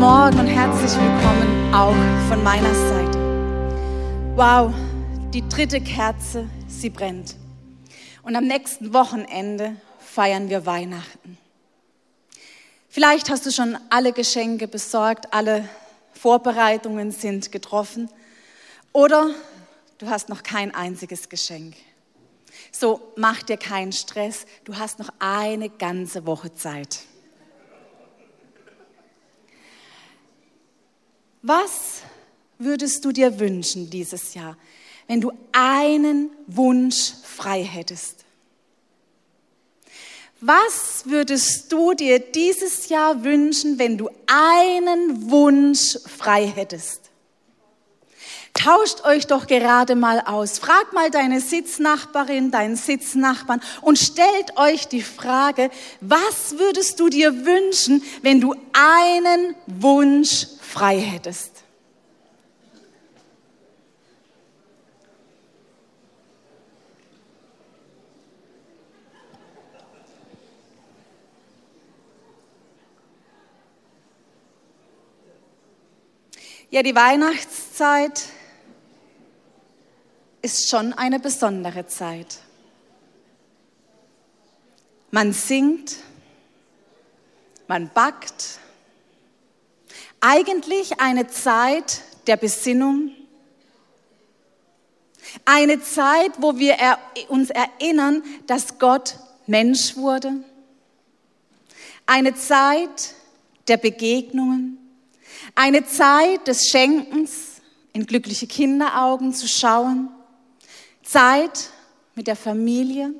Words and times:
Morgen 0.00 0.38
und 0.38 0.46
herzlich 0.46 0.92
willkommen 0.92 1.74
auch 1.74 1.94
von 2.30 2.42
meiner 2.42 2.74
Seite. 2.74 3.18
Wow, 4.34 4.72
die 5.34 5.46
dritte 5.46 5.78
Kerze, 5.82 6.48
sie 6.66 6.88
brennt. 6.88 7.36
Und 8.22 8.34
am 8.34 8.46
nächsten 8.46 8.94
Wochenende 8.94 9.76
feiern 9.98 10.48
wir 10.48 10.64
Weihnachten. 10.64 11.36
Vielleicht 12.88 13.28
hast 13.28 13.44
du 13.44 13.50
schon 13.50 13.76
alle 13.90 14.14
Geschenke 14.14 14.68
besorgt, 14.68 15.34
alle 15.34 15.68
Vorbereitungen 16.14 17.10
sind 17.10 17.52
getroffen 17.52 18.08
oder 18.94 19.28
du 19.98 20.08
hast 20.08 20.30
noch 20.30 20.42
kein 20.42 20.74
einziges 20.74 21.28
Geschenk. 21.28 21.76
So, 22.72 23.02
mach 23.16 23.42
dir 23.42 23.58
keinen 23.58 23.92
Stress, 23.92 24.46
du 24.64 24.78
hast 24.78 24.98
noch 24.98 25.10
eine 25.18 25.68
ganze 25.68 26.24
Woche 26.24 26.54
Zeit. 26.54 27.00
Was 31.42 32.02
würdest 32.58 33.04
du 33.04 33.12
dir 33.12 33.40
wünschen 33.40 33.88
dieses 33.88 34.34
Jahr, 34.34 34.56
wenn 35.06 35.20
du 35.20 35.32
einen 35.52 36.30
Wunsch 36.46 37.14
frei 37.24 37.62
hättest? 37.62 38.24
Was 40.42 41.02
würdest 41.04 41.70
du 41.70 41.92
dir 41.92 42.18
dieses 42.18 42.88
Jahr 42.88 43.24
wünschen, 43.24 43.78
wenn 43.78 43.98
du 43.98 44.08
einen 44.26 45.30
Wunsch 45.30 45.98
frei 46.06 46.46
hättest? 46.46 47.09
Tauscht 48.54 49.04
euch 49.04 49.26
doch 49.26 49.46
gerade 49.46 49.94
mal 49.94 50.20
aus. 50.20 50.58
Fragt 50.58 50.92
mal 50.92 51.10
deine 51.10 51.40
Sitznachbarin, 51.40 52.50
deinen 52.50 52.76
Sitznachbarn 52.76 53.62
und 53.80 53.98
stellt 53.98 54.56
euch 54.56 54.86
die 54.88 55.02
Frage, 55.02 55.70
was 56.00 56.58
würdest 56.58 57.00
du 57.00 57.08
dir 57.08 57.46
wünschen, 57.46 58.02
wenn 58.22 58.40
du 58.40 58.54
einen 58.72 59.54
Wunsch 59.66 60.46
frei 60.60 60.98
hättest? 60.98 61.64
Ja, 76.72 76.84
die 76.84 76.94
Weihnachtszeit 76.94 78.22
ist 80.42 80.68
schon 80.68 80.92
eine 80.92 81.20
besondere 81.20 81.86
Zeit. 81.86 82.38
Man 85.10 85.32
singt, 85.32 85.96
man 87.66 87.90
backt. 87.92 88.58
Eigentlich 90.20 91.00
eine 91.00 91.26
Zeit 91.28 92.02
der 92.26 92.36
Besinnung. 92.36 93.12
Eine 95.44 95.80
Zeit, 95.80 96.32
wo 96.38 96.58
wir 96.58 96.76
uns 97.28 97.50
erinnern, 97.50 98.22
dass 98.46 98.78
Gott 98.78 99.16
Mensch 99.46 99.96
wurde. 99.96 100.32
Eine 102.06 102.34
Zeit 102.34 103.14
der 103.68 103.76
Begegnungen. 103.76 104.78
Eine 105.54 105.86
Zeit 105.86 106.46
des 106.46 106.68
Schenkens, 106.68 107.60
in 107.92 108.06
glückliche 108.06 108.46
Kinderaugen 108.46 109.32
zu 109.32 109.48
schauen. 109.48 110.08
Zeit 111.02 111.70
mit 112.14 112.26
der 112.26 112.36
Familie, 112.36 113.14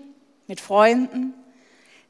mit 0.47 0.61
Freunden. 0.61 1.35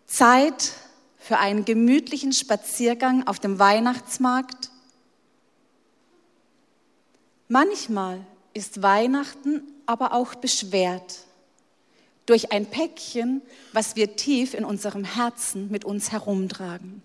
Zeit 0.07 0.73
für 1.19 1.39
einen 1.39 1.65
gemütlichen 1.65 2.33
Spaziergang 2.33 3.27
auf 3.27 3.39
dem 3.39 3.59
Weihnachtsmarkt. 3.59 4.71
Manchmal 7.49 8.25
ist 8.55 8.83
Weihnachten 8.83 9.63
aber 9.87 10.13
auch 10.13 10.35
beschwert 10.35 11.21
durch 12.27 12.53
ein 12.53 12.67
Päckchen, 12.67 13.43
was 13.73 13.97
wir 13.97 14.17
tief 14.17 14.55
in 14.55 14.65
unserem 14.65 15.05
Herzen 15.05 15.71
mit 15.71 15.85
uns 15.85 16.13
herumtragen. 16.13 17.03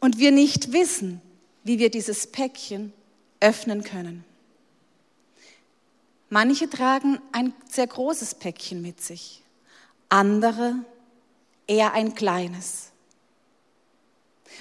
Und 0.00 0.18
wir 0.18 0.30
nicht 0.30 0.72
wissen, 0.72 1.20
wie 1.64 1.78
wir 1.78 1.90
dieses 1.90 2.28
Päckchen 2.28 2.92
öffnen 3.40 3.82
können. 3.82 4.24
Manche 6.28 6.68
tragen 6.68 7.20
ein 7.32 7.54
sehr 7.70 7.86
großes 7.86 8.36
Päckchen 8.36 8.82
mit 8.82 9.00
sich, 9.00 9.42
andere 10.08 10.74
eher 11.66 11.92
ein 11.92 12.14
kleines. 12.14 12.90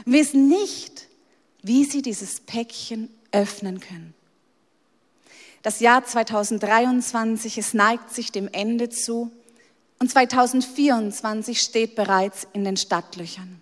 Wissen 0.05 0.47
nicht, 0.47 1.07
wie 1.61 1.85
sie 1.85 2.01
dieses 2.01 2.41
Päckchen 2.41 3.09
öffnen 3.31 3.79
können. 3.79 4.13
Das 5.63 5.79
Jahr 5.79 6.05
2023, 6.05 7.57
es 7.57 7.73
neigt 7.73 8.13
sich 8.13 8.31
dem 8.31 8.47
Ende 8.51 8.89
zu 8.89 9.31
und 9.99 10.11
2024 10.11 11.59
steht 11.59 11.95
bereits 11.95 12.47
in 12.53 12.63
den 12.63 12.77
Stadtlöchern. 12.77 13.61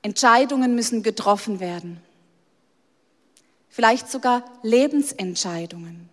Entscheidungen 0.00 0.74
müssen 0.74 1.02
getroffen 1.02 1.60
werden 1.60 2.00
vielleicht 3.76 4.10
sogar 4.10 4.42
Lebensentscheidungen. 4.62 6.08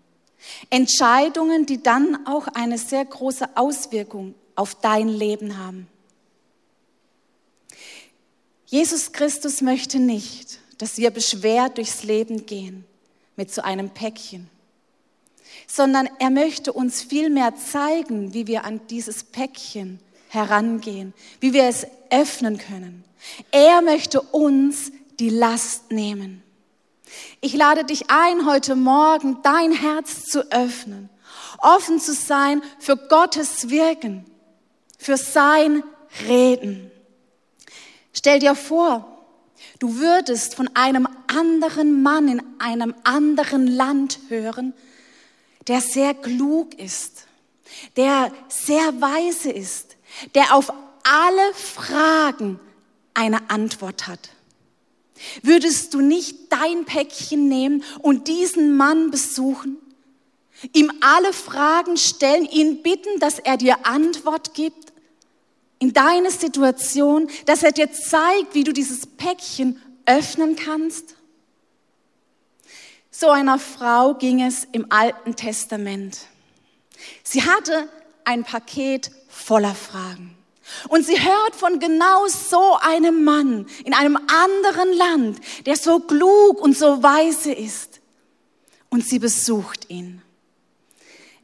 Entscheidungen, 0.70 1.66
die 1.66 1.82
dann 1.82 2.26
auch 2.28 2.48
eine 2.48 2.78
sehr 2.78 3.06
große 3.06 3.56
Auswirkung 3.56 4.36
auf 4.56 4.76
dein 4.76 5.08
Leben 5.08 5.58
haben. 5.58 5.88
Jesus 8.66 9.12
Christus 9.12 9.62
möchte 9.62 10.00
nicht, 10.00 10.60
dass 10.78 10.98
wir 10.98 11.12
beschwert 11.12 11.78
durchs 11.78 12.04
Leben 12.04 12.46
gehen 12.46 12.86
mit 13.36 13.54
so 13.54 13.62
einem 13.62 13.90
Päckchen, 13.92 14.50
sondern 15.68 16.10
er 16.20 16.30
möchte 16.30 16.74
uns 16.74 17.02
vielmehr 17.02 17.56
zeigen, 17.56 18.34
wie 18.34 18.48
wir 18.48 18.64
an 18.66 18.82
dieses 18.90 19.24
Päckchen 19.24 20.00
herangehen, 20.30 21.14
wie 21.40 21.54
wir 21.54 21.66
es 21.66 21.86
öffnen 22.10 22.58
können. 22.58 23.04
Er 23.52 23.82
möchte 23.82 24.22
uns 24.22 24.92
die 25.20 25.30
Last 25.30 25.92
nehmen. 25.92 26.43
Ich 27.42 27.54
lade 27.54 27.84
dich 27.84 28.10
ein, 28.10 28.46
heute 28.46 28.76
Morgen 28.76 29.40
dein 29.44 29.72
Herz 29.72 30.26
zu 30.26 30.52
öffnen, 30.52 31.10
offen 31.60 32.00
zu 32.00 32.14
sein 32.14 32.62
für 32.80 32.98
Gottes 32.98 33.70
Wirken, 33.70 34.26
für 34.98 35.18
sein 35.18 35.84
Reden. 36.28 36.92
Stell 38.14 38.40
dir 38.40 38.56
vor, 38.56 39.26
du 39.80 39.98
würdest 39.98 40.56
von 40.56 40.70
einem 40.76 41.08
anderen 41.28 42.04
Mann 42.04 42.28
in 42.28 42.42
einem 42.60 42.94
anderen 43.04 43.68
Land 43.68 44.20
hören, 44.30 44.74
der 45.68 45.82
sehr 45.82 46.14
klug 46.14 46.76
ist, 46.76 47.26
der 47.96 48.32
sehr 48.48 49.02
weise 49.02 49.52
ist, 49.52 49.98
der 50.36 50.54
auf 50.54 50.72
alle 51.04 51.54
Fragen 51.54 52.60
eine 53.14 53.50
Antwort 53.50 54.08
hat. 54.08 54.30
Würdest 55.42 55.94
du 55.94 56.02
nicht 56.02 56.52
dein 56.52 56.86
Päckchen 56.86 57.48
nehmen 57.48 57.84
und 58.00 58.28
diesen 58.28 58.76
Mann 58.76 59.12
besuchen? 59.12 59.78
Ihm 60.74 60.92
alle 61.02 61.34
Fragen 61.34 61.98
stellen, 61.98 62.46
ihn 62.46 62.84
bitten, 62.84 63.20
dass 63.20 63.40
er 63.40 63.58
dir 63.58 63.86
Antwort 63.86 64.54
gibt 64.54 64.94
in 65.80 65.92
deine 65.92 66.32
Situation, 66.32 67.30
dass 67.46 67.64
er 67.64 67.74
dir 67.74 67.92
zeigt, 67.92 68.54
wie 68.54 68.64
du 68.64 68.72
dieses 68.72 69.06
Päckchen 69.06 69.82
öffnen 70.06 70.56
kannst? 70.56 71.16
So 73.12 73.30
einer 73.30 73.60
Frau 73.60 74.14
ging 74.16 74.42
es 74.42 74.66
im 74.72 74.92
Alten 74.92 75.36
Testament. 75.36 76.20
Sie 77.24 77.44
hatte 77.44 77.90
ein 78.24 78.44
Paket 78.44 79.12
voller 79.28 79.76
Fragen. 79.76 80.33
Und 80.90 81.06
sie 81.06 81.20
hört 81.20 81.56
von 81.56 81.80
genau 81.80 82.28
so 82.28 82.78
einem 82.80 83.24
Mann 83.24 83.68
in 83.84 83.94
einem 83.94 84.18
anderen 84.28 84.94
Land, 84.94 85.40
der 85.66 85.76
so 85.76 86.00
klug 86.00 86.62
und 86.62 86.78
so 86.78 87.04
weise 87.04 87.52
ist. 87.52 88.00
Und 88.90 89.06
sie 89.06 89.20
besucht 89.20 89.90
ihn. 89.90 90.22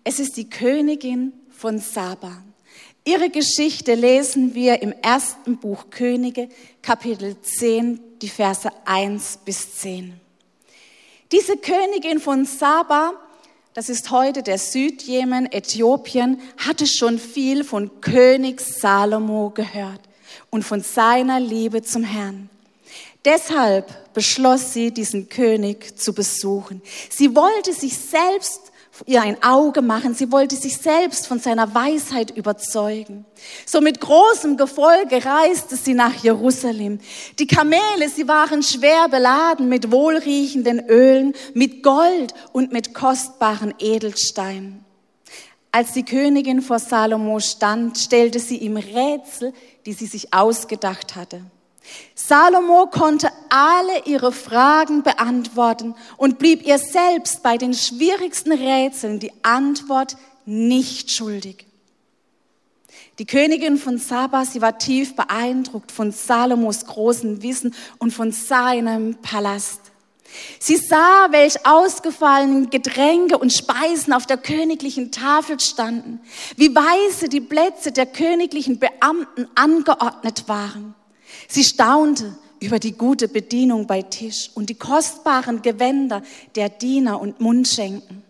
Es 0.03 0.19
ist 0.19 0.37
die 0.37 0.49
Königin 0.49 1.33
von 1.49 1.79
Saba. 1.79 2.43
Ihre 3.05 3.29
Geschichte 3.29 3.95
lesen 3.95 4.53
wir 4.53 4.81
im 4.81 4.91
ersten 4.91 5.57
Buch 5.57 5.89
Könige, 5.89 6.47
Kapitel 6.81 7.35
10, 7.41 7.99
die 8.21 8.29
Verse 8.29 8.69
1 8.85 9.39
bis 9.45 9.77
10. 9.77 10.13
Diese 11.31 11.57
Königin 11.57 12.19
von 12.19 12.45
Saba 12.45 13.13
das 13.73 13.89
ist 13.89 14.11
heute 14.11 14.43
der 14.43 14.57
Südjemen, 14.57 15.51
Äthiopien, 15.51 16.41
hatte 16.57 16.87
schon 16.87 17.19
viel 17.19 17.63
von 17.63 18.01
König 18.01 18.61
Salomo 18.61 19.51
gehört 19.51 20.01
und 20.49 20.63
von 20.63 20.81
seiner 20.81 21.39
Liebe 21.39 21.81
zum 21.83 22.03
Herrn. 22.03 22.49
Deshalb 23.25 24.13
beschloss 24.13 24.73
sie, 24.73 24.91
diesen 24.91 25.29
König 25.29 25.99
zu 25.99 26.13
besuchen. 26.13 26.81
Sie 27.09 27.35
wollte 27.35 27.73
sich 27.73 27.97
selbst 27.97 28.68
ihr 29.05 29.21
ein 29.21 29.41
Auge 29.43 29.81
machen. 29.81 30.13
Sie 30.13 30.31
wollte 30.31 30.55
sich 30.55 30.77
selbst 30.77 31.27
von 31.27 31.39
seiner 31.39 31.73
Weisheit 31.73 32.31
überzeugen. 32.31 33.25
So 33.65 33.81
mit 33.81 34.01
großem 34.01 34.57
Gefolge 34.57 35.23
reiste 35.23 35.75
sie 35.75 35.93
nach 35.93 36.15
Jerusalem. 36.23 36.99
Die 37.37 37.47
Kamele, 37.47 38.09
sie 38.13 38.27
waren 38.27 38.63
schwer 38.63 39.07
beladen 39.09 39.69
mit 39.69 39.91
wohlriechenden 39.91 40.87
Ölen, 40.87 41.33
mit 41.53 41.83
Gold 41.83 42.33
und 42.51 42.71
mit 42.71 42.93
kostbaren 42.93 43.73
Edelsteinen. 43.79 44.85
Als 45.71 45.93
die 45.93 46.03
Königin 46.03 46.61
vor 46.61 46.79
Salomo 46.79 47.39
stand, 47.39 47.97
stellte 47.97 48.39
sie 48.39 48.57
ihm 48.57 48.77
Rätsel, 48.77 49.53
die 49.85 49.93
sie 49.93 50.07
sich 50.07 50.33
ausgedacht 50.33 51.15
hatte. 51.15 51.41
Salomo 52.15 52.87
konnte 52.87 53.29
alle 53.49 54.05
ihre 54.05 54.31
Fragen 54.31 55.03
beantworten 55.03 55.95
und 56.17 56.37
blieb 56.37 56.65
ihr 56.65 56.77
selbst 56.77 57.41
bei 57.43 57.57
den 57.57 57.73
schwierigsten 57.73 58.51
Rätseln 58.51 59.19
die 59.19 59.31
Antwort 59.43 60.17
nicht 60.45 61.11
schuldig. 61.11 61.65
Die 63.19 63.25
Königin 63.25 63.77
von 63.77 63.97
Saba, 63.97 64.45
sie 64.45 64.61
war 64.61 64.77
tief 64.77 65.15
beeindruckt 65.15 65.91
von 65.91 66.11
Salomos 66.11 66.85
großem 66.85 67.43
Wissen 67.43 67.75
und 67.97 68.11
von 68.11 68.31
seinem 68.31 69.15
Palast. 69.15 69.81
Sie 70.59 70.77
sah, 70.77 71.27
welch 71.31 71.65
ausgefallenen 71.65 72.69
Getränke 72.69 73.37
und 73.37 73.51
Speisen 73.51 74.13
auf 74.13 74.25
der 74.25 74.37
königlichen 74.37 75.11
Tafel 75.11 75.59
standen, 75.59 76.21
wie 76.55 76.73
weise 76.73 77.29
die 77.29 77.41
Plätze 77.41 77.91
der 77.91 78.05
königlichen 78.05 78.79
Beamten 78.79 79.47
angeordnet 79.55 80.47
waren. 80.47 80.95
Sie 81.49 81.63
staunte 81.63 82.35
über 82.59 82.77
die 82.77 82.91
gute 82.91 83.27
Bedienung 83.27 83.87
bei 83.87 84.03
Tisch 84.03 84.51
und 84.53 84.69
die 84.69 84.75
kostbaren 84.75 85.61
Gewänder 85.61 86.21
der 86.55 86.69
Diener 86.69 87.19
und 87.19 87.41
Mundschenken. 87.41 88.23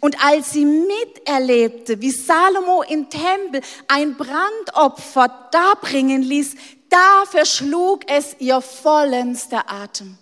Und 0.00 0.22
als 0.22 0.52
sie 0.52 0.66
miterlebte, 0.66 2.02
wie 2.02 2.10
Salomo 2.10 2.82
im 2.82 3.08
Tempel 3.08 3.62
ein 3.88 4.14
Brandopfer 4.16 5.48
darbringen 5.50 6.22
ließ, 6.22 6.54
da 6.90 7.24
verschlug 7.30 8.02
es 8.10 8.36
ihr 8.40 8.60
vollends 8.60 9.48
der 9.48 9.70
Atem. 9.70 10.18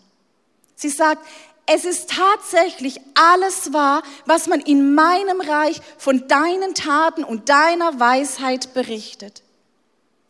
Sie 0.77 0.91
sagt, 0.91 1.27
es 1.67 1.85
ist 1.85 2.11
tatsächlich 2.11 3.01
alles 3.15 3.73
wahr, 3.73 4.03
was 4.27 4.47
man 4.47 4.61
in 4.61 4.95
meinem 4.95 5.41
Reich 5.41 5.81
von 5.97 6.29
deinen 6.29 6.75
Taten 6.75 7.25
und 7.25 7.49
deiner 7.49 7.99
Weisheit 7.99 8.73
berichtet. 8.75 9.43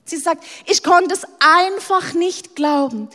Sie 0.09 0.17
sagt, 0.17 0.45
ich 0.67 0.83
konnte 0.83 1.15
es 1.15 1.27
einfach 1.39 2.15
nicht 2.15 2.57
glauben. 2.57 3.09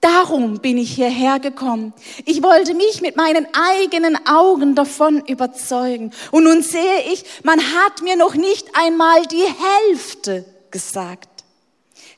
Darum 0.00 0.60
bin 0.60 0.78
ich 0.78 0.94
hierher 0.94 1.40
gekommen. 1.40 1.92
Ich 2.26 2.42
wollte 2.42 2.74
mich 2.74 3.00
mit 3.00 3.16
meinen 3.16 3.48
eigenen 3.52 4.16
Augen 4.28 4.76
davon 4.76 5.24
überzeugen. 5.26 6.12
Und 6.30 6.44
nun 6.44 6.62
sehe 6.62 7.00
ich, 7.12 7.24
man 7.42 7.58
hat 7.60 8.02
mir 8.02 8.14
noch 8.14 8.34
nicht 8.34 8.68
einmal 8.74 9.26
die 9.26 9.42
Hälfte 9.88 10.44
gesagt. 10.70 11.28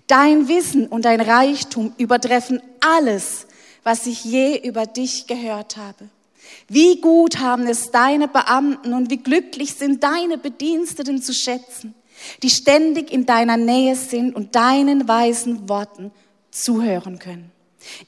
Dein 0.07 0.49
Wissen 0.49 0.87
und 0.87 1.05
dein 1.05 1.21
Reichtum 1.21 1.95
übertreffen 1.97 2.61
alles, 2.81 3.47
was 3.85 4.07
ich 4.07 4.25
je 4.25 4.59
über 4.59 4.85
dich 4.85 5.27
gehört 5.27 5.77
habe. 5.79 6.11
Wie 6.69 7.01
gut 7.01 7.39
haben 7.39 7.67
es 7.67 7.91
deine 7.91 8.29
Beamten 8.29 8.93
und 8.93 9.11
wie 9.11 9.19
glücklich 9.19 9.75
sind 9.75 10.03
deine 10.03 10.37
Bediensteten 10.37 11.23
zu 11.23 11.33
schätzen 11.33 11.95
die 12.43 12.50
ständig 12.50 13.12
in 13.12 13.26
deiner 13.26 13.56
Nähe 13.56 13.97
sind 13.97 14.35
und 14.35 14.55
deinen 14.55 15.09
weisen 15.09 15.69
Worten 15.69 16.11
zuhören 16.50 17.19
können. 17.19 17.53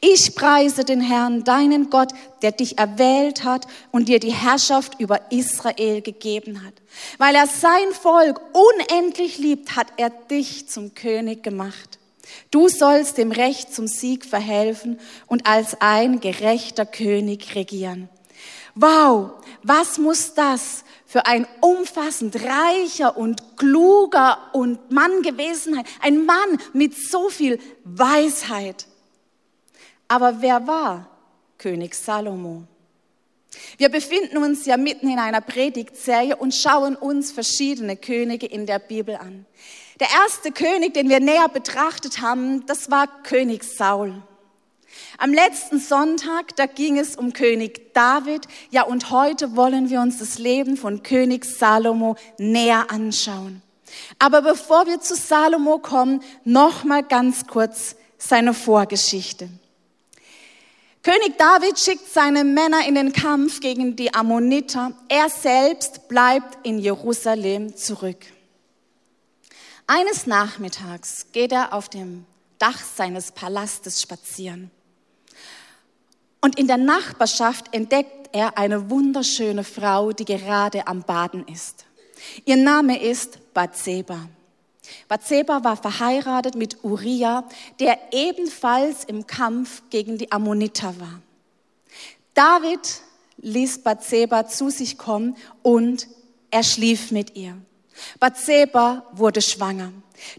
Ich 0.00 0.34
preise 0.34 0.84
den 0.84 1.00
Herrn, 1.00 1.44
deinen 1.44 1.90
Gott, 1.90 2.12
der 2.42 2.52
dich 2.52 2.78
erwählt 2.78 3.44
hat 3.44 3.66
und 3.90 4.08
dir 4.08 4.18
die 4.18 4.32
Herrschaft 4.32 5.00
über 5.00 5.30
Israel 5.30 6.02
gegeben 6.02 6.64
hat. 6.64 6.74
Weil 7.18 7.34
er 7.34 7.46
sein 7.46 7.92
Volk 7.92 8.40
unendlich 8.52 9.38
liebt, 9.38 9.76
hat 9.76 9.86
er 9.96 10.10
dich 10.10 10.68
zum 10.68 10.94
König 10.94 11.42
gemacht. 11.42 11.98
Du 12.50 12.68
sollst 12.68 13.18
dem 13.18 13.32
Recht 13.32 13.74
zum 13.74 13.86
Sieg 13.86 14.24
verhelfen 14.24 14.98
und 15.26 15.46
als 15.46 15.80
ein 15.80 16.20
gerechter 16.20 16.86
König 16.86 17.54
regieren. 17.54 18.08
Wow, 18.74 19.32
was 19.62 19.98
muss 19.98 20.34
das 20.34 20.84
für 21.10 21.26
ein 21.26 21.44
umfassend 21.60 22.36
reicher 22.36 23.16
und 23.16 23.56
kluger 23.56 24.38
und 24.52 24.92
Mann 24.92 25.22
gewesen 25.22 25.74
sein. 25.74 25.84
Ein 26.00 26.24
Mann 26.24 26.60
mit 26.72 26.96
so 26.96 27.28
viel 27.30 27.58
Weisheit. 27.82 28.86
Aber 30.06 30.40
wer 30.40 30.68
war 30.68 31.08
König 31.58 31.96
Salomo? 31.96 32.62
Wir 33.76 33.88
befinden 33.88 34.36
uns 34.38 34.66
ja 34.66 34.76
mitten 34.76 35.10
in 35.10 35.18
einer 35.18 35.40
Predigtserie 35.40 36.36
und 36.36 36.54
schauen 36.54 36.94
uns 36.94 37.32
verschiedene 37.32 37.96
Könige 37.96 38.46
in 38.46 38.66
der 38.66 38.78
Bibel 38.78 39.16
an. 39.16 39.46
Der 39.98 40.08
erste 40.22 40.52
König, 40.52 40.94
den 40.94 41.08
wir 41.08 41.18
näher 41.18 41.48
betrachtet 41.48 42.20
haben, 42.20 42.64
das 42.66 42.88
war 42.88 43.22
König 43.24 43.64
Saul. 43.64 44.22
Am 45.18 45.32
letzten 45.32 45.78
Sonntag, 45.78 46.56
da 46.56 46.66
ging 46.66 46.98
es 46.98 47.16
um 47.16 47.32
König 47.32 47.92
David. 47.94 48.46
Ja, 48.70 48.82
und 48.82 49.10
heute 49.10 49.56
wollen 49.56 49.90
wir 49.90 50.00
uns 50.00 50.18
das 50.18 50.38
Leben 50.38 50.76
von 50.76 51.02
König 51.02 51.44
Salomo 51.44 52.16
näher 52.38 52.90
anschauen. 52.90 53.62
Aber 54.18 54.42
bevor 54.42 54.86
wir 54.86 55.00
zu 55.00 55.14
Salomo 55.14 55.78
kommen, 55.78 56.22
noch 56.44 56.84
mal 56.84 57.02
ganz 57.02 57.46
kurz 57.46 57.96
seine 58.18 58.54
Vorgeschichte. 58.54 59.48
König 61.02 61.38
David 61.38 61.78
schickt 61.78 62.12
seine 62.12 62.44
Männer 62.44 62.86
in 62.86 62.94
den 62.94 63.12
Kampf 63.12 63.60
gegen 63.60 63.96
die 63.96 64.12
Ammoniter. 64.12 64.92
Er 65.08 65.30
selbst 65.30 66.08
bleibt 66.08 66.58
in 66.66 66.78
Jerusalem 66.78 67.74
zurück. 67.74 68.18
Eines 69.86 70.26
Nachmittags 70.26 71.26
geht 71.32 71.52
er 71.52 71.72
auf 71.72 71.88
dem 71.88 72.26
Dach 72.58 72.78
seines 72.78 73.32
Palastes 73.32 74.02
spazieren. 74.02 74.70
Und 76.40 76.58
in 76.58 76.66
der 76.66 76.78
Nachbarschaft 76.78 77.74
entdeckt 77.74 78.30
er 78.32 78.56
eine 78.56 78.90
wunderschöne 78.90 79.64
Frau, 79.64 80.12
die 80.12 80.24
gerade 80.24 80.86
am 80.86 81.02
Baden 81.02 81.46
ist. 81.46 81.84
Ihr 82.44 82.56
Name 82.56 83.02
ist 83.02 83.52
Bathseba. 83.52 84.28
Bathseba 85.08 85.62
war 85.64 85.76
verheiratet 85.76 86.54
mit 86.54 86.82
Uriah, 86.82 87.44
der 87.78 87.98
ebenfalls 88.12 89.04
im 89.04 89.26
Kampf 89.26 89.82
gegen 89.90 90.18
die 90.18 90.32
Ammoniter 90.32 90.94
war. 90.98 91.20
David 92.34 93.02
ließ 93.38 93.82
Bathseba 93.82 94.46
zu 94.46 94.70
sich 94.70 94.98
kommen 94.98 95.36
und 95.62 96.08
er 96.50 96.62
schlief 96.62 97.10
mit 97.10 97.36
ihr. 97.36 97.56
Bathseba 98.18 99.04
wurde 99.12 99.42
schwanger. 99.42 99.92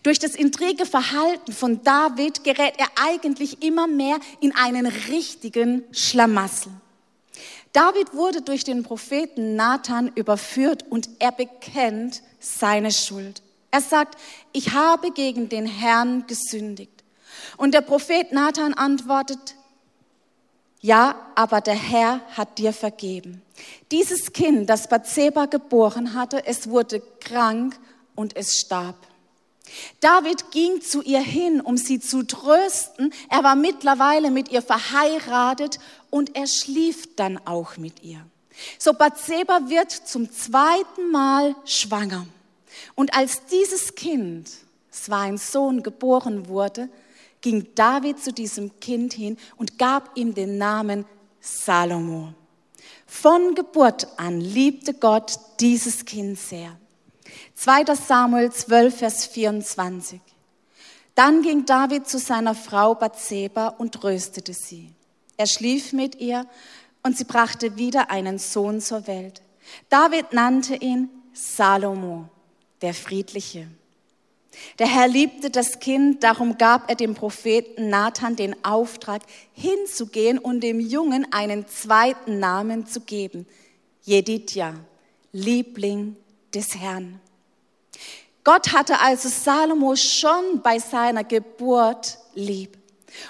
Durch 0.04 0.20
das 0.20 0.36
intrige 0.36 0.86
Verhalten 0.86 1.54
von 1.54 1.84
David 1.84 2.44
gerät 2.44 2.76
er 2.78 2.88
eigentlich 2.96 3.64
immer 3.64 3.88
mehr 3.88 4.20
in 4.40 4.56
einen 4.56 4.86
richtigen 4.86 5.84
Schlamassel. 5.92 6.72
David 7.74 8.14
wurde 8.14 8.42
durch 8.42 8.64
den 8.64 8.84
Propheten 8.84 9.56
Nathan 9.56 10.12
überführt 10.16 10.86
und 10.90 11.10
er 11.20 11.32
bekennt 11.32 12.22
seine 12.40 12.92
Schuld. 12.92 13.42
Er 13.72 13.82
sagt, 13.82 14.18
ich 14.52 14.74
habe 14.74 15.12
gegen 15.12 15.48
den 15.48 15.66
Herrn 15.66 16.28
gesündigt. 16.28 16.92
Und 17.56 17.74
der 17.74 17.82
Prophet 17.82 18.34
Nathan 18.34 18.74
antwortet, 18.74 19.56
ja, 20.82 21.16
aber 21.36 21.62
der 21.62 21.76
Herr 21.76 22.22
hat 22.36 22.58
dir 22.58 22.74
vergeben. 22.74 23.42
Dieses 23.92 24.34
Kind, 24.34 24.70
das 24.70 24.90
Bathseba 24.90 25.46
geboren 25.46 26.14
hatte, 26.16 26.46
es 26.46 26.70
wurde 26.70 27.02
krank 27.20 27.80
und 28.16 28.36
es 28.36 28.58
starb. 28.58 28.96
David 30.00 30.52
ging 30.52 30.82
zu 30.82 31.02
ihr 31.02 31.22
hin, 31.22 31.62
um 31.62 31.78
sie 31.78 32.00
zu 32.00 32.24
trösten. 32.24 33.14
Er 33.30 33.44
war 33.44 33.56
mittlerweile 33.56 34.32
mit 34.32 34.52
ihr 34.52 34.62
verheiratet 34.62 35.80
und 36.10 36.36
er 36.36 36.48
schlief 36.48 37.16
dann 37.16 37.40
auch 37.46 37.78
mit 37.78 38.04
ihr. 38.04 38.26
So 38.78 38.94
Bathseba 38.94 39.70
wird 39.70 39.92
zum 39.92 40.32
zweiten 40.32 41.12
Mal 41.12 41.56
schwanger. 41.66 42.26
Und 42.96 43.14
als 43.14 43.46
dieses 43.46 43.96
Kind, 43.96 44.50
es 44.92 45.10
war 45.10 45.22
ein 45.22 45.38
Sohn, 45.38 45.84
geboren 45.84 46.48
wurde, 46.48 46.90
ging 47.42 47.68
David 47.76 48.24
zu 48.24 48.32
diesem 48.32 48.80
Kind 48.80 49.14
hin 49.14 49.38
und 49.58 49.78
gab 49.78 50.16
ihm 50.16 50.34
den 50.34 50.58
Namen 50.58 51.06
Salomo. 51.40 52.34
Von 53.06 53.56
Geburt 53.56 54.08
an 54.18 54.40
liebte 54.40 54.94
Gott 54.94 55.38
dieses 55.60 56.06
Kind 56.06 56.40
sehr. 56.40 56.78
2. 57.56 57.96
Samuel 57.96 58.52
12, 58.52 58.98
Vers 58.98 59.26
24. 59.26 60.22
Dann 61.16 61.42
ging 61.42 61.66
David 61.66 62.08
zu 62.08 62.20
seiner 62.20 62.56
Frau 62.56 62.96
Bathseba 62.96 63.68
und 63.68 63.94
tröstete 63.94 64.54
sie. 64.54 64.94
Er 65.38 65.48
schlief 65.48 65.92
mit 65.94 66.16
ihr 66.16 66.46
und 67.04 67.18
sie 67.18 67.26
brachte 67.26 67.78
wieder 67.78 68.10
einen 68.10 68.38
Sohn 68.38 68.80
zur 68.80 69.08
Welt. 69.08 69.42
David 69.90 70.34
nannte 70.34 70.76
ihn 70.76 71.10
Salomo, 71.34 72.30
der 72.82 72.94
Friedliche. 72.94 73.68
Der 74.80 74.88
Herr 74.88 75.08
liebte 75.08 75.50
das 75.50 75.80
Kind, 75.80 76.24
darum 76.24 76.58
gab 76.58 76.90
er 76.90 76.96
dem 76.96 77.16
Propheten 77.16 77.90
Nathan 77.90 78.36
den 78.36 78.56
Auftrag, 78.66 79.22
hinzugehen 79.54 80.38
und 80.38 80.62
dem 80.62 80.80
Jungen 80.80 81.26
einen 81.32 81.68
zweiten 81.68 82.40
Namen 82.40 82.86
zu 82.86 83.02
geben, 83.02 83.48
Jedidja, 84.04 84.74
Liebling 85.32 86.16
des 86.54 86.76
Herrn. 86.76 87.20
Gott 88.44 88.74
hatte 88.74 89.00
also 89.00 89.30
Salomo 89.30 89.96
schon 89.96 90.62
bei 90.64 90.80
seiner 90.80 91.24
Geburt 91.24 92.18
lieb. 92.34 92.78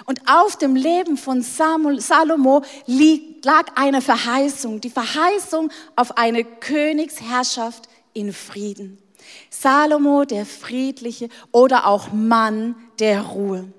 Und 0.06 0.20
auf 0.28 0.56
dem 0.56 0.76
Leben 0.76 1.16
von 1.16 1.42
Salomo 1.42 2.62
lag 2.86 3.66
eine 3.74 4.00
Verheißung, 4.00 4.80
die 4.80 4.90
Verheißung 4.90 5.70
auf 5.96 6.16
eine 6.16 6.44
Königsherrschaft 6.44 7.88
in 8.14 8.32
Frieden. 8.32 8.98
Salomo, 9.50 10.24
der 10.24 10.46
Friedliche 10.46 11.28
oder 11.50 11.86
auch 11.86 12.12
Mann 12.12 12.74
der 12.98 13.22
Ruhe. 13.22 13.72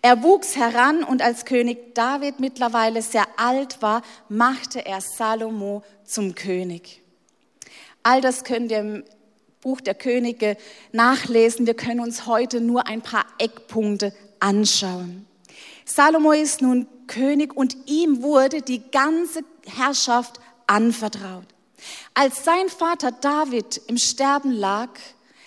Er 0.00 0.22
wuchs 0.22 0.56
heran 0.56 1.04
und 1.04 1.22
als 1.22 1.44
König 1.44 1.94
David 1.94 2.40
mittlerweile 2.40 3.02
sehr 3.02 3.26
alt 3.36 3.82
war, 3.82 4.02
machte 4.28 4.84
er 4.86 5.00
Salomo 5.00 5.82
zum 6.04 6.34
König. 6.34 7.02
All 8.02 8.20
das 8.20 8.44
könnt 8.44 8.70
ihr 8.70 8.78
im 8.78 9.04
Buch 9.60 9.80
der 9.80 9.94
Könige 9.94 10.56
nachlesen. 10.92 11.66
Wir 11.66 11.74
können 11.74 12.00
uns 12.00 12.26
heute 12.26 12.60
nur 12.60 12.86
ein 12.86 13.02
paar 13.02 13.26
Eckpunkte 13.38 14.14
anschauen. 14.40 15.26
Salomo 15.84 16.32
ist 16.32 16.62
nun 16.62 16.86
König 17.06 17.56
und 17.56 17.76
ihm 17.86 18.22
wurde 18.22 18.62
die 18.62 18.82
ganze 18.90 19.40
Herrschaft 19.66 20.38
anvertraut. 20.66 21.46
Als 22.14 22.44
sein 22.44 22.68
Vater 22.68 23.12
David 23.12 23.80
im 23.86 23.98
Sterben 23.98 24.52
lag, 24.52 24.90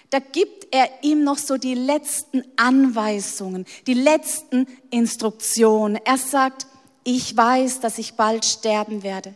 da 0.10 0.20
gibt 0.20 0.68
er 0.72 0.90
ihm 1.02 1.24
noch 1.24 1.38
so 1.38 1.58
die 1.58 1.74
letzten 1.74 2.44
Anweisungen, 2.58 3.66
die 3.88 3.94
letzten 3.94 4.68
Instruktionen. 4.90 6.00
Er 6.04 6.18
sagt, 6.18 6.68
ich 7.04 7.36
weiß, 7.36 7.80
dass 7.80 7.98
ich 7.98 8.14
bald 8.14 8.46
sterben 8.46 9.04
werde. 9.04 9.36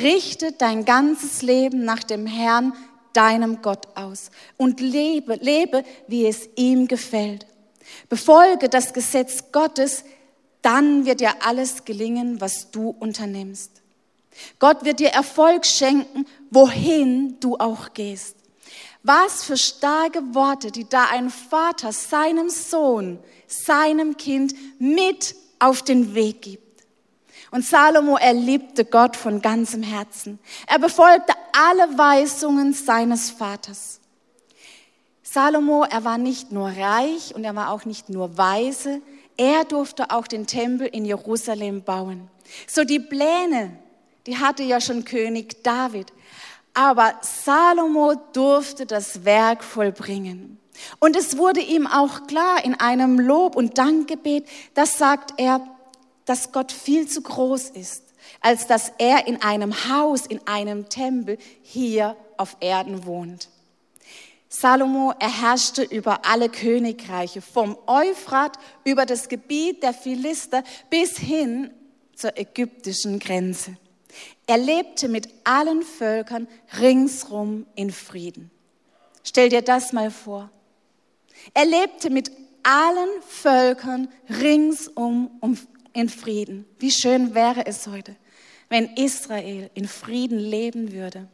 Richte 0.00 0.52
dein 0.52 0.84
ganzes 0.84 1.42
Leben 1.42 1.84
nach 1.84 2.02
dem 2.02 2.26
Herrn, 2.26 2.74
deinem 3.12 3.62
Gott 3.62 3.88
aus 3.96 4.30
und 4.56 4.80
lebe, 4.80 5.34
lebe, 5.34 5.84
wie 6.06 6.26
es 6.26 6.48
ihm 6.56 6.86
gefällt. 6.86 7.46
Befolge 8.08 8.68
das 8.68 8.92
Gesetz 8.92 9.50
Gottes, 9.52 10.04
dann 10.62 11.06
wird 11.06 11.20
dir 11.20 11.42
alles 11.44 11.84
gelingen, 11.84 12.40
was 12.40 12.70
du 12.70 12.90
unternimmst. 12.90 13.79
Gott 14.58 14.84
wird 14.84 15.00
dir 15.00 15.10
Erfolg 15.10 15.66
schenken, 15.66 16.26
wohin 16.50 17.38
du 17.40 17.56
auch 17.56 17.92
gehst. 17.94 18.36
Was 19.02 19.44
für 19.44 19.56
starke 19.56 20.34
Worte, 20.34 20.70
die 20.70 20.88
da 20.88 21.06
ein 21.10 21.30
Vater 21.30 21.92
seinem 21.92 22.50
Sohn, 22.50 23.18
seinem 23.46 24.16
Kind 24.16 24.54
mit 24.78 25.34
auf 25.58 25.82
den 25.82 26.14
Weg 26.14 26.42
gibt. 26.42 26.84
Und 27.50 27.64
Salomo, 27.64 28.16
er 28.16 28.34
liebte 28.34 28.84
Gott 28.84 29.16
von 29.16 29.42
ganzem 29.42 29.82
Herzen. 29.82 30.38
Er 30.66 30.78
befolgte 30.78 31.32
alle 31.52 31.98
Weisungen 31.98 32.72
seines 32.72 33.30
Vaters. 33.30 34.00
Salomo, 35.22 35.84
er 35.84 36.04
war 36.04 36.18
nicht 36.18 36.52
nur 36.52 36.68
reich 36.68 37.34
und 37.34 37.44
er 37.44 37.54
war 37.56 37.70
auch 37.70 37.84
nicht 37.84 38.08
nur 38.08 38.36
weise, 38.36 39.00
er 39.36 39.64
durfte 39.64 40.10
auch 40.10 40.26
den 40.26 40.46
Tempel 40.46 40.86
in 40.86 41.04
Jerusalem 41.04 41.82
bauen. 41.82 42.28
So 42.66 42.84
die 42.84 43.00
Pläne, 43.00 43.78
die 44.30 44.38
hatte 44.38 44.62
ja 44.62 44.80
schon 44.80 45.04
König 45.04 45.64
David. 45.64 46.12
Aber 46.72 47.14
Salomo 47.20 48.14
durfte 48.32 48.86
das 48.86 49.24
Werk 49.24 49.64
vollbringen. 49.64 50.60
Und 51.00 51.16
es 51.16 51.36
wurde 51.36 51.58
ihm 51.58 51.88
auch 51.88 52.28
klar 52.28 52.64
in 52.64 52.74
einem 52.74 53.18
Lob- 53.18 53.56
und 53.56 53.76
Dankgebet, 53.76 54.46
das 54.74 54.98
sagt 54.98 55.34
er, 55.36 55.60
dass 56.26 56.52
Gott 56.52 56.70
viel 56.70 57.08
zu 57.08 57.22
groß 57.22 57.70
ist, 57.70 58.04
als 58.40 58.68
dass 58.68 58.92
er 58.98 59.26
in 59.26 59.42
einem 59.42 59.74
Haus, 59.88 60.26
in 60.26 60.40
einem 60.46 60.88
Tempel 60.88 61.36
hier 61.62 62.16
auf 62.36 62.56
Erden 62.60 63.04
wohnt. 63.04 63.48
Salomo 64.48 65.12
erherrschte 65.18 65.82
über 65.82 66.24
alle 66.24 66.48
Königreiche, 66.48 67.42
vom 67.42 67.76
Euphrat 67.88 68.58
über 68.84 69.06
das 69.06 69.28
Gebiet 69.28 69.82
der 69.82 69.92
Philister 69.92 70.62
bis 70.88 71.18
hin 71.18 71.72
zur 72.14 72.38
ägyptischen 72.38 73.18
Grenze. 73.18 73.76
Er 74.46 74.58
lebte 74.58 75.08
mit 75.08 75.28
allen 75.44 75.82
Völkern 75.82 76.48
ringsrum 76.78 77.66
in 77.74 77.90
Frieden. 77.90 78.50
Stell 79.24 79.48
dir 79.48 79.62
das 79.62 79.92
mal 79.92 80.10
vor. 80.10 80.50
Er 81.54 81.66
lebte 81.66 82.10
mit 82.10 82.30
allen 82.62 83.22
Völkern 83.26 84.08
ringsum 84.28 85.30
in 85.92 86.08
Frieden. 86.08 86.66
Wie 86.78 86.90
schön 86.90 87.34
wäre 87.34 87.66
es 87.66 87.86
heute, 87.86 88.16
wenn 88.68 88.96
Israel 88.96 89.70
in 89.74 89.88
Frieden 89.88 90.38
leben 90.38 90.92
würde. 90.92 91.28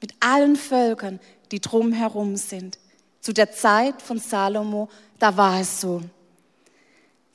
Mit 0.00 0.14
allen 0.20 0.56
Völkern, 0.56 1.20
die 1.50 1.60
drumherum 1.60 2.36
sind. 2.36 2.78
Zu 3.20 3.32
der 3.32 3.50
Zeit 3.50 4.00
von 4.00 4.18
Salomo, 4.18 4.88
da 5.18 5.36
war 5.36 5.60
es 5.60 5.80
so. 5.80 6.02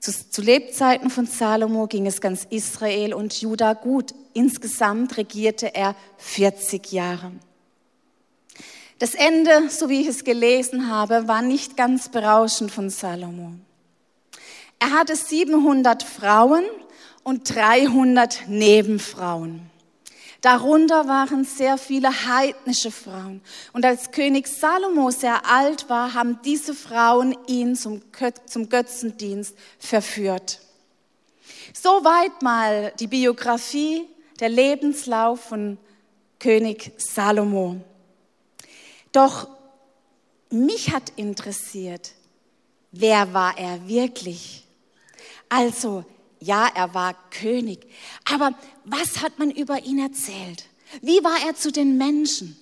Zu, 0.04 0.12
zu 0.12 0.42
Lebzeiten 0.42 1.10
von 1.10 1.26
Salomo 1.26 1.88
ging 1.88 2.08
es 2.08 2.20
ganz 2.20 2.46
Israel 2.50 3.14
und 3.14 3.40
Juda 3.40 3.72
gut. 3.72 4.14
Insgesamt 4.34 5.16
regierte 5.16 5.74
er 5.74 5.96
40 6.18 6.92
Jahre. 6.92 7.32
Das 9.00 9.16
Ende, 9.16 9.70
so 9.70 9.88
wie 9.88 10.02
ich 10.02 10.08
es 10.08 10.26
gelesen 10.26 10.90
habe, 10.90 11.30
war 11.30 11.42
nicht 11.42 11.78
ganz 11.78 12.10
berauschend 12.10 12.70
von 12.70 12.90
Salomo. 12.90 13.54
Er 14.78 14.92
hatte 14.92 15.16
700 15.16 16.04
Frauen 16.04 16.66
und 17.24 17.56
300 17.56 18.50
Nebenfrauen. 18.50 19.70
Darunter 20.44 21.08
waren 21.08 21.46
sehr 21.46 21.78
viele 21.78 22.10
heidnische 22.28 22.92
Frauen. 22.92 23.40
Und 23.72 23.86
als 23.86 24.12
König 24.12 24.48
Salomo 24.48 25.10
sehr 25.10 25.50
alt 25.50 25.88
war, 25.88 26.14
haben 26.14 26.40
diese 26.44 26.74
Frauen 26.74 27.34
ihn 27.48 27.78
zum, 27.78 28.02
zum 28.46 28.68
Götzendienst 28.68 29.56
verführt. 29.80 30.60
Soweit 31.72 32.42
mal 32.42 32.92
die 33.00 33.08
Biografie, 33.08 34.06
der 34.42 34.50
Lebenslauf 34.50 35.40
von 35.40 35.78
König 36.40 36.92
Salomo. 36.98 37.78
Doch 39.14 39.48
mich 40.50 40.92
hat 40.92 41.14
interessiert, 41.16 42.12
wer 42.92 43.34
war 43.34 43.58
er 43.58 43.88
wirklich? 43.88 44.66
Also, 45.48 46.04
ja, 46.44 46.68
er 46.74 46.94
war 46.94 47.16
König. 47.30 47.88
Aber 48.32 48.54
was 48.86 49.22
hat 49.22 49.40
man 49.40 49.52
über 49.52 49.84
ihn 49.84 50.00
erzählt? 50.00 50.66
Wie 51.02 51.24
war 51.24 51.38
er 51.46 51.56
zu 51.56 51.72
den 51.72 51.98
Menschen? 51.98 52.58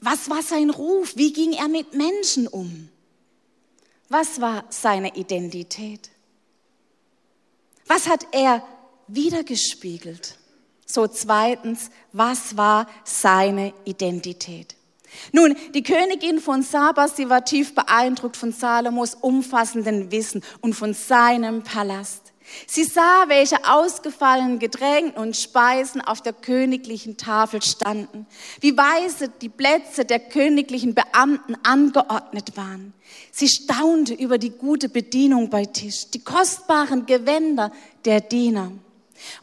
Was 0.00 0.30
war 0.30 0.42
sein 0.42 0.70
Ruf? 0.70 1.16
Wie 1.16 1.32
ging 1.32 1.52
er 1.52 1.68
mit 1.68 1.94
Menschen 1.94 2.46
um? 2.46 2.88
Was 4.08 4.40
war 4.40 4.64
seine 4.70 5.16
Identität? 5.16 6.10
Was 7.86 8.08
hat 8.08 8.26
er 8.32 8.62
wiedergespiegelt? 9.08 10.38
So 10.86 11.06
zweitens, 11.06 11.90
was 12.12 12.56
war 12.56 12.88
seine 13.04 13.74
Identität? 13.84 14.76
Nun, 15.32 15.56
die 15.74 15.82
Königin 15.82 16.40
von 16.40 16.62
Saba, 16.62 17.08
sie 17.08 17.28
war 17.28 17.44
tief 17.44 17.74
beeindruckt 17.74 18.36
von 18.36 18.52
Salomos 18.52 19.14
umfassenden 19.14 20.10
Wissen 20.10 20.42
und 20.60 20.74
von 20.74 20.94
seinem 20.94 21.62
Palast. 21.62 22.27
Sie 22.66 22.84
sah, 22.84 23.24
welche 23.28 23.64
ausgefallenen 23.64 24.58
Getränke 24.58 25.20
und 25.20 25.36
Speisen 25.36 26.00
auf 26.00 26.22
der 26.22 26.32
königlichen 26.32 27.16
Tafel 27.16 27.62
standen, 27.62 28.26
wie 28.60 28.76
weise 28.76 29.28
die 29.28 29.48
Plätze 29.48 30.04
der 30.04 30.20
königlichen 30.20 30.94
Beamten 30.94 31.56
angeordnet 31.62 32.56
waren. 32.56 32.94
Sie 33.32 33.48
staunte 33.48 34.14
über 34.14 34.38
die 34.38 34.50
gute 34.50 34.88
Bedienung 34.88 35.50
bei 35.50 35.64
Tisch, 35.64 36.10
die 36.10 36.22
kostbaren 36.22 37.06
Gewänder 37.06 37.72
der 38.04 38.20
Diener. 38.20 38.72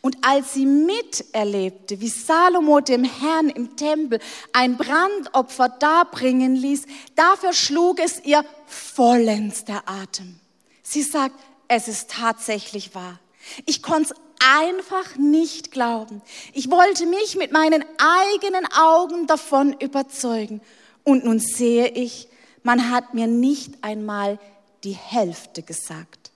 Und 0.02 0.18
als 0.22 0.54
sie 0.54 0.66
miterlebte, 0.66 2.00
wie 2.00 2.08
Salomo 2.08 2.80
dem 2.80 3.04
Herrn 3.04 3.50
im 3.50 3.76
Tempel 3.76 4.20
ein 4.54 4.78
Brandopfer 4.78 5.70
darbringen 5.70 6.56
ließ, 6.56 6.84
dafür 7.16 7.54
schlug 7.54 8.00
es 8.00 8.24
ihr 8.24 8.46
vollends 8.66 9.66
der 9.66 9.84
Atem. 9.90 10.40
Sie 10.82 11.02
sagt, 11.02 11.36
es 11.68 11.88
ist 11.88 12.12
tatsächlich 12.12 12.96
wahr. 12.96 13.20
Ich 13.66 13.82
konnte 13.82 14.14
es 14.14 14.20
einfach 14.40 15.16
nicht 15.18 15.72
glauben. 15.72 16.22
Ich 16.54 16.70
wollte 16.70 17.06
mich 17.06 17.36
mit 17.36 17.52
meinen 17.52 17.84
eigenen 17.98 18.66
Augen 18.74 19.28
davon 19.28 19.74
überzeugen. 19.80 20.62
Und 21.04 21.26
nun 21.26 21.40
sehe 21.40 21.88
ich, 21.88 22.28
man 22.64 22.90
hat 22.92 23.14
mir 23.14 23.28
nicht 23.28 23.84
einmal 23.84 24.40
die 24.84 24.94
Hälfte 24.94 25.62
gesagt. 25.64 26.32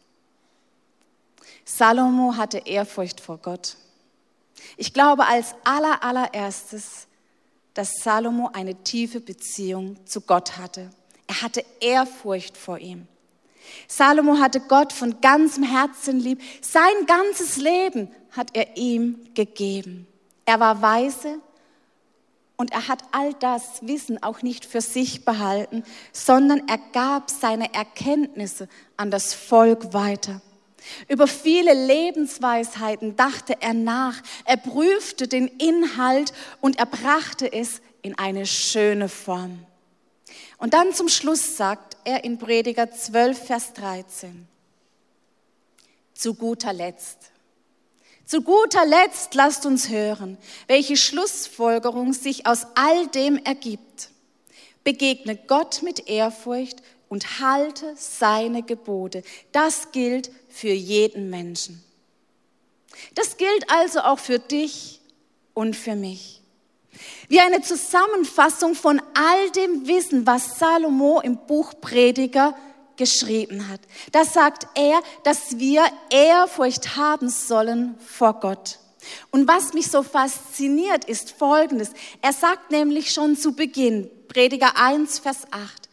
Salomo 1.66 2.36
hatte 2.36 2.60
Ehrfurcht 2.66 3.22
vor 3.22 3.38
Gott. 3.38 3.76
Ich 4.78 4.94
glaube 4.94 5.26
als 5.26 5.56
aller, 5.64 6.04
allererstes, 6.04 7.08
dass 7.74 7.94
Salomo 8.04 8.50
eine 8.54 8.76
tiefe 8.84 9.20
Beziehung 9.20 9.98
zu 10.06 10.22
Gott 10.22 10.58
hatte. 10.58 10.90
Er 11.28 11.42
hatte 11.42 11.64
Ehrfurcht 11.80 12.58
vor 12.58 12.80
ihm. 12.80 13.08
Salomo 13.88 14.40
hatte 14.40 14.60
Gott 14.60 14.94
von 14.94 15.22
ganzem 15.22 15.64
Herzen 15.64 16.20
lieb. 16.20 16.42
Sein 16.62 17.06
ganzes 17.06 17.58
Leben 17.58 18.10
hat 18.32 18.50
er 18.54 18.78
ihm 18.78 19.20
gegeben. 19.34 20.08
Er 20.46 20.60
war 20.60 20.82
weise 20.82 21.40
Und 22.58 22.74
er 22.74 22.90
hat 22.90 23.04
all 23.14 23.34
das 23.36 23.88
Wissen 23.88 24.22
auch 24.22 24.42
nicht 24.42 24.66
für 24.66 24.82
sich 24.82 25.24
behalten, 25.24 25.84
sondern 26.12 26.68
er 26.68 26.80
gab 26.92 27.30
seine 27.30 27.74
Erkenntnisse 27.74 28.68
an 28.98 29.12
das 29.12 29.34
Volk 29.34 29.94
weiter. 29.94 30.42
Über 31.08 31.28
viele 31.28 31.74
Lebensweisheiten 31.74 33.16
dachte 33.16 33.62
er 33.62 33.74
nach, 33.74 34.22
er 34.46 34.58
prüfte 34.58 35.28
den 35.28 35.48
Inhalt 35.48 36.34
und 36.62 36.80
er 36.80 36.86
brachte 36.86 37.52
es 37.52 37.82
in 38.02 38.18
eine 38.18 38.46
schöne 38.46 39.08
Form. 39.08 39.66
Und 40.60 40.74
dann 40.74 40.94
zum 40.94 41.10
Schluss 41.10 41.58
sagt 41.58 41.98
er 42.04 42.24
in 42.24 42.38
Prediger 42.38 42.92
12, 42.92 43.48
Vers 43.48 43.74
13, 43.74 44.48
zu 46.14 46.36
guter 46.36 46.74
Letzt, 46.74 47.32
zu 48.30 48.44
guter 48.44 48.86
Letzt 48.86 49.34
lasst 49.34 49.66
uns 49.66 49.90
hören, 49.90 50.38
welche 50.68 50.98
Schlussfolgerung 50.98 52.14
sich 52.14 52.46
aus 52.46 52.68
all 52.76 53.08
dem 53.08 53.38
ergibt. 53.44 54.12
Begegne 54.84 55.36
Gott 55.36 55.82
mit 55.82 56.08
Ehrfurcht 56.08 56.84
und 57.08 57.40
halte 57.40 57.92
seine 57.98 58.62
Gebote. 58.62 59.24
Das 59.52 59.92
gilt 59.92 60.30
für 60.48 60.72
jeden 60.72 61.32
Menschen. 61.32 61.84
Das 63.16 63.38
gilt 63.38 63.70
also 63.72 64.02
auch 64.02 64.20
für 64.20 64.38
dich 64.38 65.02
und 65.56 65.76
für 65.76 65.96
mich. 65.96 66.39
Wie 67.28 67.40
eine 67.40 67.62
Zusammenfassung 67.62 68.76
von 68.76 69.02
all 69.14 69.52
dem 69.52 69.88
Wissen, 69.88 70.26
was 70.26 70.60
Salomo 70.60 71.22
im 71.22 71.38
Buch 71.38 71.74
Prediger 71.80 72.56
geschrieben 72.98 73.70
hat. 73.70 73.80
Da 74.12 74.26
sagt 74.26 74.68
er, 74.76 75.02
dass 75.24 75.58
wir 75.58 75.84
Ehrfurcht 76.10 76.98
haben 76.98 77.30
sollen 77.30 77.98
vor 78.06 78.40
Gott. 78.40 78.80
Und 79.32 79.48
was 79.48 79.74
mich 79.74 79.90
so 79.90 80.04
fasziniert, 80.04 81.06
ist 81.06 81.32
Folgendes. 81.32 81.92
Er 82.22 82.34
sagt 82.34 82.72
nämlich 82.72 83.12
schon 83.12 83.38
zu 83.38 83.54
Beginn, 83.54 84.10
Prediger 84.28 84.76
1, 84.76 85.20
Vers 85.20 85.48
8, 85.52 85.90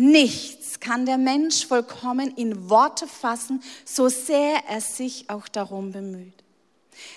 Nichts 0.00 0.78
kann 0.78 1.06
der 1.06 1.18
Mensch 1.18 1.66
vollkommen 1.66 2.32
in 2.36 2.70
Worte 2.70 3.08
fassen, 3.08 3.60
so 3.84 4.08
sehr 4.08 4.62
er 4.68 4.80
sich 4.80 5.28
auch 5.28 5.48
darum 5.48 5.90
bemüht. 5.90 6.32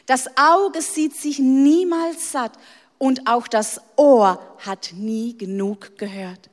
Das 0.08 0.26
Auge 0.36 0.82
sieht 0.82 1.16
sich 1.16 1.38
niemals 1.38 2.32
satt 2.32 2.54
und 3.02 3.26
auch 3.26 3.48
das 3.48 3.82
Ohr 3.96 4.40
hat 4.60 4.92
nie 4.96 5.36
genug 5.36 5.98
gehört. 5.98 6.52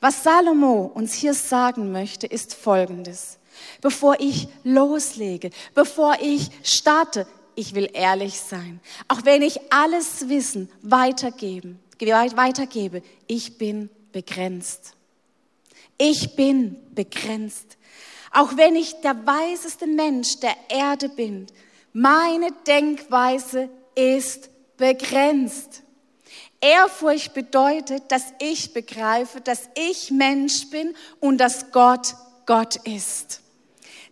Was 0.00 0.24
Salomo 0.24 0.90
uns 0.92 1.14
hier 1.14 1.32
sagen 1.32 1.92
möchte, 1.92 2.26
ist 2.26 2.54
Folgendes. 2.54 3.38
Bevor 3.80 4.16
ich 4.18 4.48
loslege, 4.64 5.50
bevor 5.72 6.16
ich 6.20 6.50
starte, 6.64 7.24
ich 7.54 7.72
will 7.76 7.88
ehrlich 7.92 8.40
sein. 8.40 8.80
Auch 9.06 9.24
wenn 9.24 9.42
ich 9.42 9.60
alles 9.70 10.28
Wissen 10.28 10.68
weitergeben, 10.82 11.78
weitergebe, 12.00 13.02
ich 13.28 13.56
bin 13.56 13.90
begrenzt. 14.10 14.94
Ich 15.98 16.34
bin 16.34 16.78
begrenzt. 16.96 17.78
Auch 18.32 18.56
wenn 18.56 18.74
ich 18.74 19.00
der 19.02 19.24
weiseste 19.24 19.86
Mensch 19.86 20.40
der 20.40 20.56
Erde 20.68 21.08
bin, 21.10 21.46
meine 21.92 22.50
Denkweise 22.66 23.68
ist 23.94 24.50
begrenzt. 24.80 25.82
Ehrfurcht 26.60 27.32
bedeutet, 27.34 28.10
dass 28.10 28.24
ich 28.40 28.74
begreife, 28.74 29.40
dass 29.40 29.68
ich 29.76 30.10
Mensch 30.10 30.68
bin 30.70 30.96
und 31.20 31.38
dass 31.38 31.70
Gott 31.70 32.16
Gott 32.46 32.76
ist. 32.76 33.42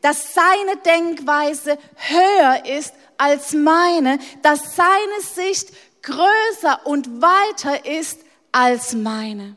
Dass 0.00 0.34
seine 0.34 0.76
Denkweise 0.86 1.76
höher 1.96 2.64
ist 2.66 2.94
als 3.16 3.52
meine, 3.52 4.20
dass 4.42 4.76
seine 4.76 5.20
Sicht 5.34 5.72
größer 6.02 6.86
und 6.86 7.20
weiter 7.20 7.84
ist 7.84 8.20
als 8.52 8.92
meine. 8.92 9.56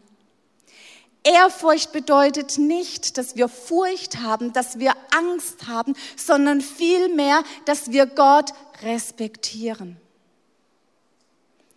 Ehrfurcht 1.23 1.91
bedeutet 1.91 2.57
nicht, 2.57 3.17
dass 3.17 3.35
wir 3.35 3.47
Furcht 3.47 4.21
haben, 4.21 4.53
dass 4.53 4.79
wir 4.79 4.93
Angst 5.15 5.67
haben, 5.67 5.93
sondern 6.15 6.61
vielmehr, 6.61 7.43
dass 7.65 7.91
wir 7.91 8.07
Gott 8.07 8.51
respektieren. 8.81 10.00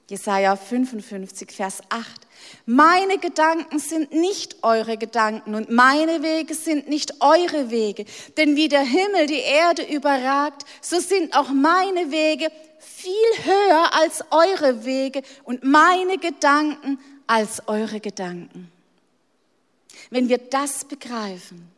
Jesaja 0.08 0.54
55, 0.56 1.50
Vers 1.50 1.80
8. 1.88 2.26
Meine 2.66 3.18
Gedanken 3.18 3.78
sind 3.78 4.12
nicht 4.12 4.62
eure 4.62 4.98
Gedanken 4.98 5.54
und 5.54 5.70
meine 5.70 6.22
Wege 6.22 6.54
sind 6.54 6.88
nicht 6.88 7.22
eure 7.22 7.70
Wege. 7.70 8.04
Denn 8.36 8.54
wie 8.54 8.68
der 8.68 8.82
Himmel 8.82 9.26
die 9.26 9.40
Erde 9.40 9.82
überragt, 9.82 10.64
so 10.82 11.00
sind 11.00 11.34
auch 11.34 11.48
meine 11.50 12.10
Wege 12.10 12.48
viel 12.80 13.44
höher 13.44 13.94
als 13.94 14.22
eure 14.30 14.84
Wege 14.84 15.22
und 15.44 15.64
meine 15.64 16.18
Gedanken 16.18 16.98
als 17.26 17.66
eure 17.66 18.00
Gedanken. 18.00 18.70
Wenn 20.10 20.28
wir 20.28 20.38
das 20.38 20.84
begreifen, 20.84 21.70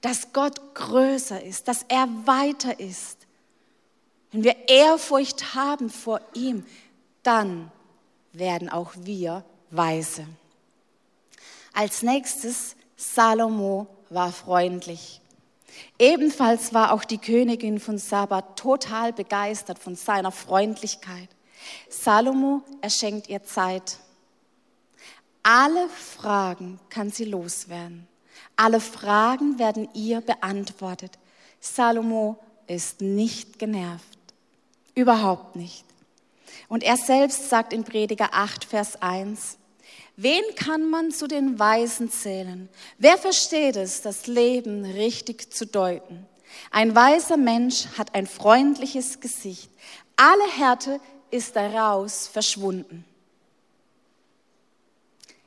dass 0.00 0.32
Gott 0.32 0.74
größer 0.74 1.42
ist, 1.42 1.68
dass 1.68 1.84
er 1.88 2.08
weiter 2.24 2.80
ist, 2.80 3.18
wenn 4.32 4.42
wir 4.42 4.68
Ehrfurcht 4.68 5.54
haben 5.54 5.88
vor 5.88 6.20
ihm, 6.34 6.66
dann 7.24 7.72
werden 8.32 8.68
auch 8.68 8.92
wir 8.96 9.44
weise. 9.70 10.26
Als 11.72 12.02
nächstes, 12.02 12.76
Salomo 12.96 13.88
war 14.10 14.30
freundlich. 14.30 15.20
Ebenfalls 15.98 16.72
war 16.72 16.92
auch 16.92 17.04
die 17.04 17.18
Königin 17.18 17.80
von 17.80 17.98
Saba 17.98 18.42
total 18.42 19.12
begeistert 19.12 19.78
von 19.78 19.96
seiner 19.96 20.30
Freundlichkeit. 20.30 21.28
Salomo 21.88 22.62
erschenkt 22.80 23.28
ihr 23.28 23.42
Zeit. 23.42 23.98
Alle 25.42 25.88
Fragen 25.88 26.78
kann 26.90 27.10
sie 27.10 27.24
loswerden. 27.24 28.06
Alle 28.56 28.80
Fragen 28.80 29.58
werden 29.58 29.88
ihr 29.94 30.20
beantwortet. 30.20 31.18
Salomo 31.60 32.38
ist 32.66 33.00
nicht 33.00 33.58
genervt. 33.58 34.18
Überhaupt 34.94 35.56
nicht. 35.56 35.84
Und 36.68 36.82
er 36.82 36.96
selbst 36.96 37.48
sagt 37.48 37.72
in 37.72 37.84
Prediger 37.84 38.30
8, 38.32 38.64
Vers 38.64 39.00
1, 39.00 39.58
Wen 40.16 40.42
kann 40.54 40.88
man 40.88 41.10
zu 41.10 41.26
den 41.26 41.58
Weisen 41.58 42.10
zählen? 42.10 42.68
Wer 42.98 43.18
versteht 43.18 43.76
es, 43.76 44.00
das 44.00 44.28
Leben 44.28 44.84
richtig 44.84 45.52
zu 45.52 45.66
deuten? 45.66 46.26
Ein 46.70 46.94
weiser 46.94 47.36
Mensch 47.36 47.86
hat 47.98 48.14
ein 48.14 48.28
freundliches 48.28 49.18
Gesicht. 49.20 49.70
Alle 50.16 50.48
Härte 50.56 51.00
ist 51.30 51.56
daraus 51.56 52.28
verschwunden. 52.28 53.04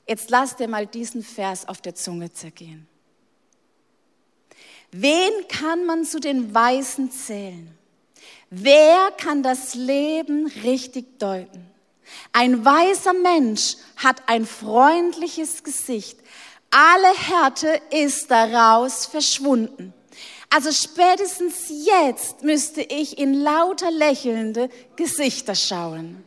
Jetzt 0.05 0.29
lass 0.29 0.55
dir 0.55 0.67
mal 0.67 0.85
diesen 0.85 1.23
Vers 1.23 1.67
auf 1.67 1.81
der 1.81 1.95
Zunge 1.95 2.31
zergehen. 2.31 2.87
Wen 4.91 5.47
kann 5.47 5.85
man 5.85 6.05
zu 6.05 6.19
den 6.19 6.53
Weisen 6.53 7.11
zählen? 7.11 7.76
Wer 8.49 9.11
kann 9.17 9.43
das 9.43 9.75
Leben 9.75 10.47
richtig 10.63 11.19
deuten? 11.19 11.65
Ein 12.31 12.63
weiser 12.63 13.13
Mensch 13.13 13.75
hat 13.97 14.23
ein 14.27 14.45
freundliches 14.45 15.63
Gesicht. 15.63 16.19
Alle 16.69 17.13
Härte 17.13 17.81
ist 17.91 18.31
daraus 18.31 19.05
verschwunden. 19.05 19.93
Also 20.49 20.71
spätestens 20.71 21.69
jetzt 21.85 22.43
müsste 22.43 22.81
ich 22.81 23.17
in 23.17 23.33
lauter 23.33 23.91
lächelnde 23.91 24.69
Gesichter 24.95 25.55
schauen. 25.55 26.23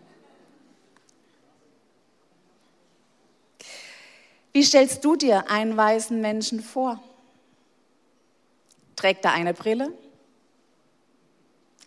Wie 4.52 4.64
stellst 4.64 5.04
du 5.04 5.16
dir 5.16 5.48
einen 5.48 5.76
weisen 5.76 6.20
Menschen 6.20 6.62
vor? 6.62 7.02
Trägt 8.96 9.24
er 9.24 9.32
eine 9.32 9.54
Brille? 9.54 9.92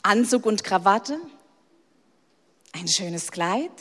Anzug 0.03 0.45
und 0.45 0.63
Krawatte? 0.63 1.19
Ein 2.73 2.87
schönes 2.87 3.31
Kleid? 3.31 3.71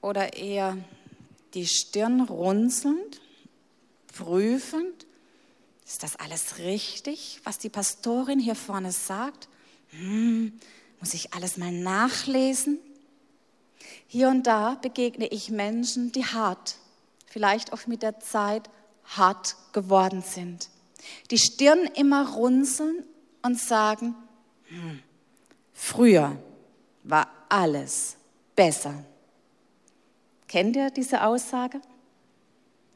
Oder 0.00 0.36
eher 0.36 0.76
die 1.54 1.66
Stirn 1.66 2.20
runzelnd, 2.22 3.20
prüfend? 4.16 5.06
Ist 5.84 6.02
das 6.02 6.16
alles 6.16 6.58
richtig, 6.58 7.40
was 7.44 7.58
die 7.58 7.68
Pastorin 7.68 8.38
hier 8.38 8.54
vorne 8.54 8.92
sagt? 8.92 9.48
Hm, 9.90 10.52
muss 11.00 11.14
ich 11.14 11.34
alles 11.34 11.56
mal 11.56 11.72
nachlesen? 11.72 12.78
Hier 14.06 14.28
und 14.28 14.46
da 14.46 14.76
begegne 14.76 15.26
ich 15.26 15.50
Menschen, 15.50 16.12
die 16.12 16.24
hart 16.24 16.76
vielleicht 17.34 17.72
auch 17.72 17.88
mit 17.88 18.02
der 18.02 18.20
Zeit 18.20 18.70
hart 19.04 19.56
geworden 19.72 20.22
sind. 20.22 20.68
Die 21.32 21.38
Stirn 21.38 21.80
immer 21.96 22.30
runzeln 22.34 23.02
und 23.42 23.58
sagen, 23.58 24.14
früher 25.72 26.36
war 27.02 27.28
alles 27.48 28.16
besser. 28.56 28.94
Kennt 30.48 30.76
ihr 30.76 30.90
diese 30.90 31.24
Aussage? 31.24 31.80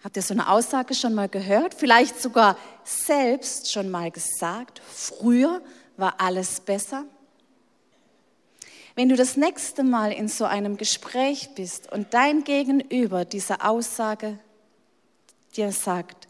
Habt 0.04 0.16
ihr 0.16 0.22
so 0.22 0.32
eine 0.32 0.48
Aussage 0.48 0.94
schon 0.94 1.14
mal 1.14 1.28
gehört? 1.28 1.74
Vielleicht 1.74 2.20
sogar 2.20 2.56
selbst 2.84 3.72
schon 3.72 3.90
mal 3.90 4.10
gesagt, 4.10 4.80
früher 4.88 5.60
war 5.96 6.20
alles 6.20 6.60
besser? 6.60 7.04
Wenn 8.94 9.08
du 9.08 9.16
das 9.16 9.36
nächste 9.36 9.84
Mal 9.84 10.12
in 10.12 10.28
so 10.28 10.44
einem 10.44 10.76
Gespräch 10.76 11.50
bist 11.54 11.90
und 11.92 12.14
dein 12.14 12.44
Gegenüber 12.44 13.24
diese 13.24 13.64
Aussage 13.64 14.38
dir 15.56 15.72
sagt, 15.72 16.27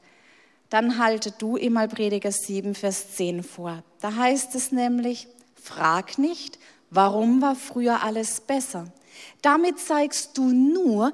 dann 0.71 0.99
halte 0.99 1.33
du 1.33 1.57
immer 1.57 1.89
Prediger 1.89 2.33
7, 2.33 2.75
Vers 2.75 3.17
10 3.17 3.43
vor. 3.43 3.83
Da 4.01 4.15
heißt 4.15 4.55
es 4.55 4.71
nämlich, 4.71 5.29
frag 5.55 6.19
nicht, 6.19 6.59
warum 6.91 7.41
war 7.41 7.55
früher 7.55 8.03
alles 8.03 8.41
besser. 8.41 8.93
Damit 9.43 9.79
zeigst 9.79 10.37
du 10.37 10.51
nur, 10.51 11.13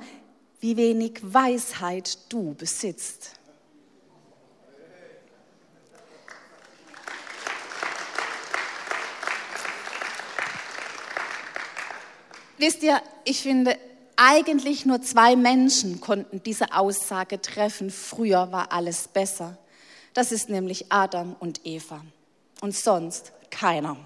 wie 0.61 0.77
wenig 0.77 1.21
Weisheit 1.23 2.19
du 2.33 2.55
besitzt. 2.55 3.33
Wisst 12.57 12.83
ihr, 12.83 13.03
ich 13.25 13.43
finde, 13.43 13.77
eigentlich 14.16 14.85
nur 14.85 15.03
zwei 15.03 15.37
Menschen 15.37 16.00
konnten 16.00 16.42
diese 16.42 16.74
Aussage 16.74 17.40
treffen, 17.40 17.90
früher 17.90 18.53
war 18.53 18.72
alles 18.72 19.09
besser. 19.09 19.57
Das 20.12 20.33
ist 20.33 20.48
nämlich 20.48 20.92
Adam 20.92 21.37
und 21.40 21.61
Eva. 21.64 22.00
Und 22.61 22.74
sonst 22.74 23.33
keiner. 23.50 23.96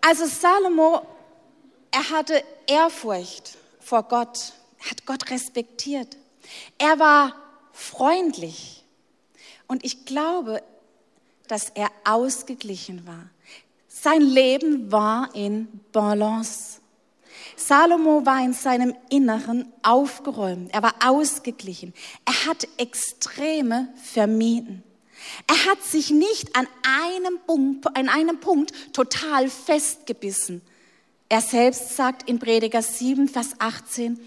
Also 0.00 0.26
Salomo, 0.26 1.06
er 1.90 2.10
hatte 2.10 2.42
Ehrfurcht 2.66 3.58
vor 3.80 4.02
Gott. 4.04 4.52
Hat 4.88 5.04
Gott 5.04 5.30
respektiert. 5.30 6.16
Er 6.78 6.98
war 6.98 7.34
freundlich. 7.72 8.82
Und 9.66 9.84
ich 9.84 10.06
glaube, 10.06 10.62
dass 11.48 11.70
er 11.70 11.90
ausgeglichen 12.04 13.06
war. 13.06 13.28
Sein 13.88 14.22
Leben 14.22 14.90
war 14.90 15.34
in 15.34 15.68
Balance. 15.92 16.79
Salomo 17.60 18.24
war 18.24 18.42
in 18.42 18.52
seinem 18.52 18.94
Inneren 19.10 19.70
aufgeräumt. 19.82 20.72
Er 20.72 20.82
war 20.82 20.94
ausgeglichen. 21.04 21.92
Er 22.24 22.46
hat 22.46 22.66
Extreme 22.78 23.88
vermieden. 24.02 24.82
Er 25.46 25.70
hat 25.70 25.82
sich 25.82 26.10
nicht 26.10 26.56
an 26.56 26.66
einem 26.82 27.38
Punkt, 27.46 27.86
an 27.94 28.08
einem 28.08 28.40
Punkt 28.40 28.72
total 28.94 29.50
festgebissen. 29.50 30.62
Er 31.28 31.42
selbst 31.42 31.94
sagt 31.96 32.28
in 32.28 32.38
Prediger 32.38 32.82
7, 32.82 33.28
Vers 33.28 33.50
18, 33.58 34.18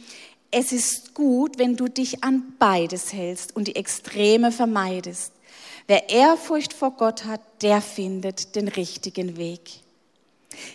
es 0.51 0.71
ist 0.71 1.15
gut, 1.15 1.57
wenn 1.57 1.75
du 1.75 1.87
dich 1.87 2.23
an 2.23 2.53
beides 2.59 3.11
hältst 3.11 3.55
und 3.55 3.67
die 3.67 3.75
Extreme 3.75 4.51
vermeidest. 4.51 5.33
Wer 5.87 6.09
Ehrfurcht 6.09 6.73
vor 6.73 6.91
Gott 6.91 7.25
hat, 7.25 7.41
der 7.63 7.81
findet 7.81 8.55
den 8.55 8.67
richtigen 8.67 9.35
Weg. 9.35 9.82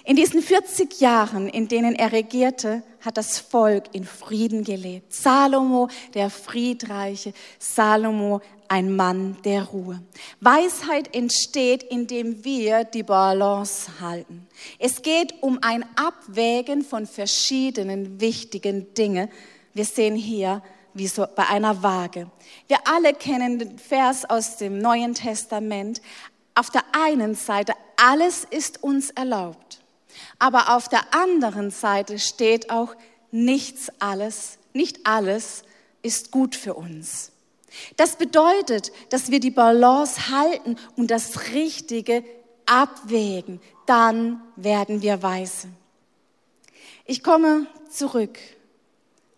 In 0.04 0.16
diesen 0.16 0.42
40 0.42 1.00
Jahren, 1.00 1.48
in 1.48 1.68
denen 1.68 1.94
er 1.94 2.12
regierte, 2.12 2.82
hat 3.00 3.16
das 3.16 3.38
Volk 3.38 3.84
in 3.92 4.04
Frieden 4.04 4.64
gelebt. 4.64 5.12
Salomo, 5.12 5.88
der 6.14 6.30
Friedreiche, 6.30 7.32
Salomo, 7.58 8.40
ein 8.68 8.94
Mann 8.94 9.36
der 9.44 9.64
Ruhe. 9.64 10.02
Weisheit 10.40 11.14
entsteht, 11.14 11.82
indem 11.82 12.44
wir 12.44 12.84
die 12.84 13.02
Balance 13.02 14.00
halten. 14.00 14.46
Es 14.78 15.02
geht 15.02 15.42
um 15.42 15.58
ein 15.62 15.84
Abwägen 15.96 16.82
von 16.82 17.06
verschiedenen 17.06 18.20
wichtigen 18.20 18.92
Dingen. 18.94 19.28
Wir 19.72 19.84
sehen 19.84 20.16
hier, 20.16 20.62
wie 20.94 21.06
so 21.06 21.26
bei 21.34 21.46
einer 21.48 21.82
Waage. 21.82 22.30
Wir 22.66 22.78
alle 22.84 23.14
kennen 23.14 23.58
den 23.58 23.78
Vers 23.78 24.28
aus 24.28 24.56
dem 24.56 24.78
Neuen 24.78 25.14
Testament. 25.14 26.02
Auf 26.54 26.70
der 26.70 26.82
einen 26.92 27.34
Seite, 27.34 27.72
alles 27.98 28.46
ist 28.48 28.82
uns 28.82 29.10
erlaubt. 29.10 29.80
Aber 30.38 30.74
auf 30.76 30.88
der 30.88 31.14
anderen 31.14 31.70
Seite 31.70 32.18
steht 32.18 32.70
auch, 32.70 32.94
nichts 33.30 33.92
alles, 33.98 34.58
nicht 34.72 35.06
alles 35.06 35.64
ist 36.02 36.30
gut 36.30 36.56
für 36.56 36.74
uns. 36.74 37.32
Das 37.96 38.16
bedeutet, 38.16 38.92
dass 39.10 39.30
wir 39.30 39.40
die 39.40 39.50
Balance 39.50 40.30
halten 40.30 40.76
und 40.96 41.10
das 41.10 41.52
Richtige 41.52 42.24
abwägen. 42.66 43.60
Dann 43.86 44.40
werden 44.56 45.02
wir 45.02 45.22
weise. 45.22 45.68
Ich 47.04 47.22
komme 47.22 47.66
zurück 47.90 48.38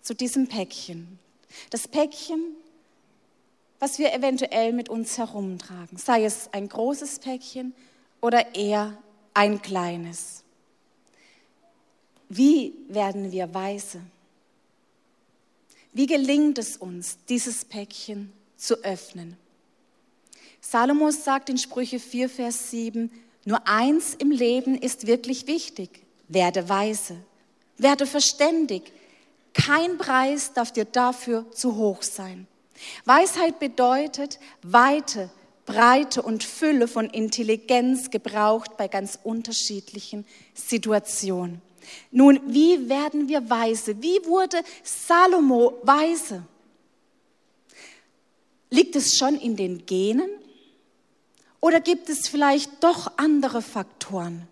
zu 0.02 0.14
diesem 0.14 0.48
Päckchen. 0.48 1.18
Das 1.70 1.88
Päckchen, 1.88 2.40
was 3.78 3.98
wir 3.98 4.12
eventuell 4.12 4.72
mit 4.72 4.88
uns 4.88 5.18
herumtragen, 5.18 5.96
sei 5.96 6.24
es 6.24 6.52
ein 6.52 6.68
großes 6.68 7.20
Päckchen 7.20 7.74
oder 8.20 8.54
eher 8.54 8.96
ein 9.34 9.62
kleines. 9.62 10.42
Wie 12.28 12.74
werden 12.88 13.32
wir 13.32 13.52
weise? 13.52 14.00
Wie 15.92 16.06
gelingt 16.06 16.58
es 16.58 16.76
uns, 16.76 17.18
dieses 17.28 17.64
Päckchen 17.64 18.32
zu 18.56 18.76
öffnen? 18.84 19.36
Salomo 20.60 21.10
sagt 21.10 21.48
in 21.48 21.58
Sprüche 21.58 21.98
4, 21.98 22.28
Vers 22.28 22.70
7, 22.70 23.10
nur 23.44 23.66
eins 23.66 24.14
im 24.14 24.30
Leben 24.30 24.76
ist 24.76 25.06
wirklich 25.06 25.46
wichtig, 25.46 26.02
werde 26.28 26.68
weise, 26.68 27.16
werde 27.78 28.06
verständig, 28.06 28.92
kein 29.54 29.98
Preis 29.98 30.52
darf 30.52 30.72
dir 30.72 30.84
dafür 30.84 31.50
zu 31.50 31.76
hoch 31.76 32.02
sein. 32.02 32.46
Weisheit 33.04 33.58
bedeutet 33.58 34.38
Weite, 34.62 35.30
Breite 35.70 36.22
und 36.22 36.42
Fülle 36.42 36.88
von 36.88 37.08
Intelligenz 37.08 38.10
gebraucht 38.10 38.76
bei 38.76 38.88
ganz 38.88 39.18
unterschiedlichen 39.22 40.26
Situationen. 40.52 41.62
Nun, 42.10 42.40
wie 42.46 42.88
werden 42.88 43.28
wir 43.28 43.48
weise? 43.48 44.02
Wie 44.02 44.24
wurde 44.26 44.62
Salomo 44.82 45.78
weise? 45.82 46.42
Liegt 48.70 48.96
es 48.96 49.16
schon 49.16 49.36
in 49.36 49.54
den 49.54 49.86
Genen? 49.86 50.28
Oder 51.60 51.80
gibt 51.80 52.08
es 52.08 52.26
vielleicht 52.26 52.82
doch 52.82 53.12
andere 53.16 53.62
Faktoren? 53.62 54.48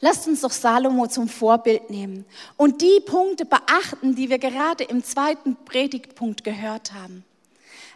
Lasst 0.00 0.28
uns 0.28 0.42
doch 0.42 0.52
Salomo 0.52 1.08
zum 1.08 1.28
Vorbild 1.28 1.90
nehmen 1.90 2.24
und 2.56 2.82
die 2.82 3.00
Punkte 3.04 3.46
beachten, 3.46 4.14
die 4.14 4.30
wir 4.30 4.38
gerade 4.38 4.84
im 4.84 5.02
zweiten 5.02 5.56
Predigtpunkt 5.64 6.44
gehört 6.44 6.92
haben. 6.92 7.24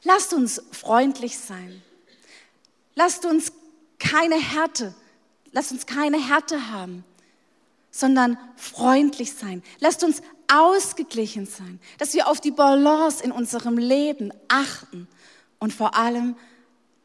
Lasst 0.04 0.32
uns 0.32 0.62
freundlich 0.70 1.38
sein. 1.38 1.82
Lasst 2.94 3.24
uns 3.24 3.52
keine 3.98 4.36
Härte, 4.36 4.94
lasst 5.52 5.72
uns 5.72 5.86
keine 5.86 6.18
Härte 6.18 6.70
haben 6.70 7.04
sondern 7.94 8.36
freundlich 8.56 9.34
sein. 9.34 9.62
Lasst 9.78 10.02
uns 10.02 10.20
ausgeglichen 10.52 11.46
sein, 11.46 11.78
dass 11.98 12.12
wir 12.12 12.26
auf 12.26 12.40
die 12.40 12.50
Balance 12.50 13.22
in 13.22 13.30
unserem 13.30 13.78
Leben 13.78 14.32
achten 14.48 15.06
und 15.60 15.72
vor 15.72 15.94
allem 15.94 16.34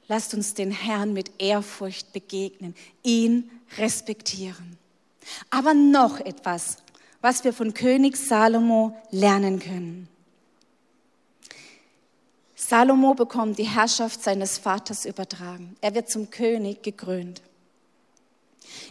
lasst 0.08 0.34
uns 0.34 0.56
den 0.56 0.72
Herrn 0.72 1.14
mit 1.14 1.32
Ehrfurcht 1.38 2.12
begegnen, 2.12 2.74
ihn 3.04 3.52
respektieren. 3.78 4.78
Aber 5.52 5.76
noch 5.76 6.20
etwas, 6.20 6.78
was 7.22 7.44
wir 7.44 7.54
von 7.54 7.76
König 7.76 8.18
Salomo 8.18 8.98
lernen 9.12 9.60
können. 9.60 10.08
Salomo 12.60 13.14
bekommt 13.14 13.58
die 13.58 13.64
Herrschaft 13.64 14.22
seines 14.22 14.58
Vaters 14.58 15.06
übertragen. 15.06 15.78
Er 15.80 15.96
wird 15.96 16.10
zum 16.10 16.30
König 16.30 16.84
gekrönt. 16.84 17.42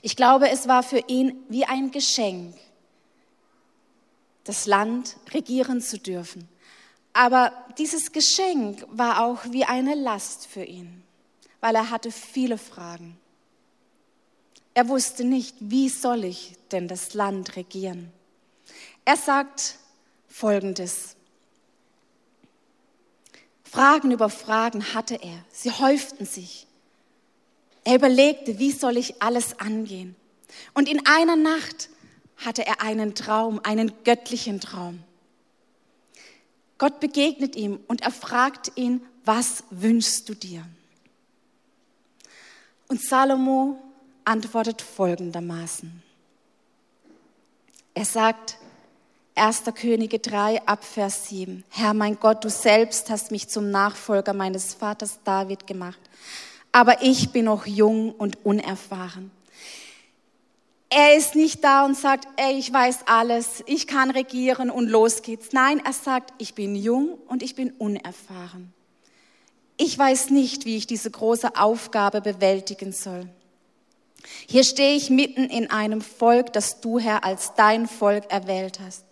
Ich 0.01 0.17
glaube, 0.17 0.49
es 0.49 0.67
war 0.67 0.83
für 0.83 1.05
ihn 1.07 1.45
wie 1.51 1.67
ein 1.67 1.91
Geschenk, 1.91 2.57
das 4.45 4.65
Land 4.65 5.19
regieren 5.35 5.83
zu 5.83 5.99
dürfen. 5.99 6.49
Aber 7.13 7.53
dieses 7.77 8.11
Geschenk 8.11 8.87
war 8.91 9.23
auch 9.23 9.45
wie 9.51 9.67
eine 9.67 9.95
Last 9.95 10.47
für 10.47 10.65
ihn, 10.65 11.03
weil 11.61 11.75
er 11.75 11.91
hatte 11.91 12.11
viele 12.11 12.57
Fragen. 12.57 13.19
Er 14.73 14.89
wusste 14.89 15.25
nicht, 15.25 15.55
wie 15.61 15.91
soll 15.91 16.25
ich 16.25 16.57
denn 16.73 16.89
das 16.89 17.13
Land 17.13 17.55
regieren. 17.55 18.11
Er 19.05 19.19
sagt 19.19 19.77
Folgendes. 20.27 21.18
Fragen 23.71 24.11
über 24.11 24.31
Fragen 24.31 24.95
hatte 24.95 25.17
er. 25.17 25.45
Sie 25.53 25.71
häuften 25.71 26.25
sich. 26.25 26.67
Er 27.85 27.97
überlegte, 27.97 28.59
wie 28.59 28.73
soll 28.73 28.97
ich 28.97 29.23
alles 29.23 29.59
angehen? 29.61 30.17
Und 30.75 30.89
in 30.89 31.07
einer 31.07 31.37
Nacht 31.37 31.91
hatte 32.37 32.67
er 32.67 32.81
einen 32.83 33.15
Traum, 33.15 33.61
einen 33.63 33.93
göttlichen 34.05 34.61
Traum. 34.61 35.03
Gott 36.79 37.01
begegnet 37.01 37.57
ihm 37.57 37.81
und 37.89 38.03
er 38.03 38.13
fragt 38.13 38.73
ihn, 38.77 39.01
was 39.25 39.65
wünschst 39.71 40.29
du 40.29 40.35
dir? 40.35 40.65
Und 42.89 43.03
Salomo 43.03 43.79
antwortet 44.25 44.81
folgendermaßen. 44.81 46.03
Er 47.95 48.05
sagt, 48.05 48.58
1. 49.39 49.63
Könige 49.75 50.19
3 50.19 50.67
ab 50.67 50.85
Vers 50.85 51.29
7, 51.29 51.65
Herr 51.71 51.95
mein 51.95 52.19
Gott, 52.19 52.45
du 52.45 52.51
selbst 52.51 53.11
hast 53.11 53.31
mich 53.31 53.49
zum 53.49 53.71
Nachfolger 53.71 54.33
meines 54.33 54.75
Vaters 54.75 55.21
David 55.25 55.67
gemacht 55.67 55.99
aber 56.73 57.03
ich 57.03 57.31
bin 57.31 57.47
noch 57.47 57.67
jung 57.67 58.13
und 58.13 58.45
unerfahren. 58.45 59.31
Er 60.91 61.17
ist 61.17 61.35
nicht 61.35 61.63
da 61.65 61.85
und 61.85 61.97
sagt, 61.97 62.27
ey, 62.37 62.57
ich 62.57 62.73
weiß 62.73 63.01
alles, 63.07 63.63
ich 63.67 63.87
kann 63.87 64.11
regieren 64.11 64.71
und 64.71 64.89
los 64.89 65.23
geht's. 65.23 65.53
Nein, 65.53 65.83
er 65.85 65.93
sagt, 65.93 66.33
ich 66.39 66.55
bin 66.55 66.75
jung 66.75 67.19
und 67.29 67.43
ich 67.43 67.55
bin 67.55 67.73
unerfahren. 67.73 68.73
Ich 69.77 69.99
weiß 69.99 70.31
nicht, 70.31 70.65
wie 70.65 70.77
ich 70.77 70.87
diese 70.87 71.11
große 71.11 71.57
Aufgabe 71.57 72.21
bewältigen 72.21 72.93
soll. 72.93 73.29
Hier 74.47 74.65
stehe 74.65 74.97
ich 74.97 75.11
mitten 75.11 75.45
in 75.45 75.71
einem 75.71 76.01
Volk, 76.01 76.53
das 76.53 76.81
du, 76.81 76.99
Herr, 76.99 77.23
als 77.23 77.55
dein 77.55 77.87
Volk 77.87 78.31
erwählt 78.31 78.81
hast. 78.81 79.05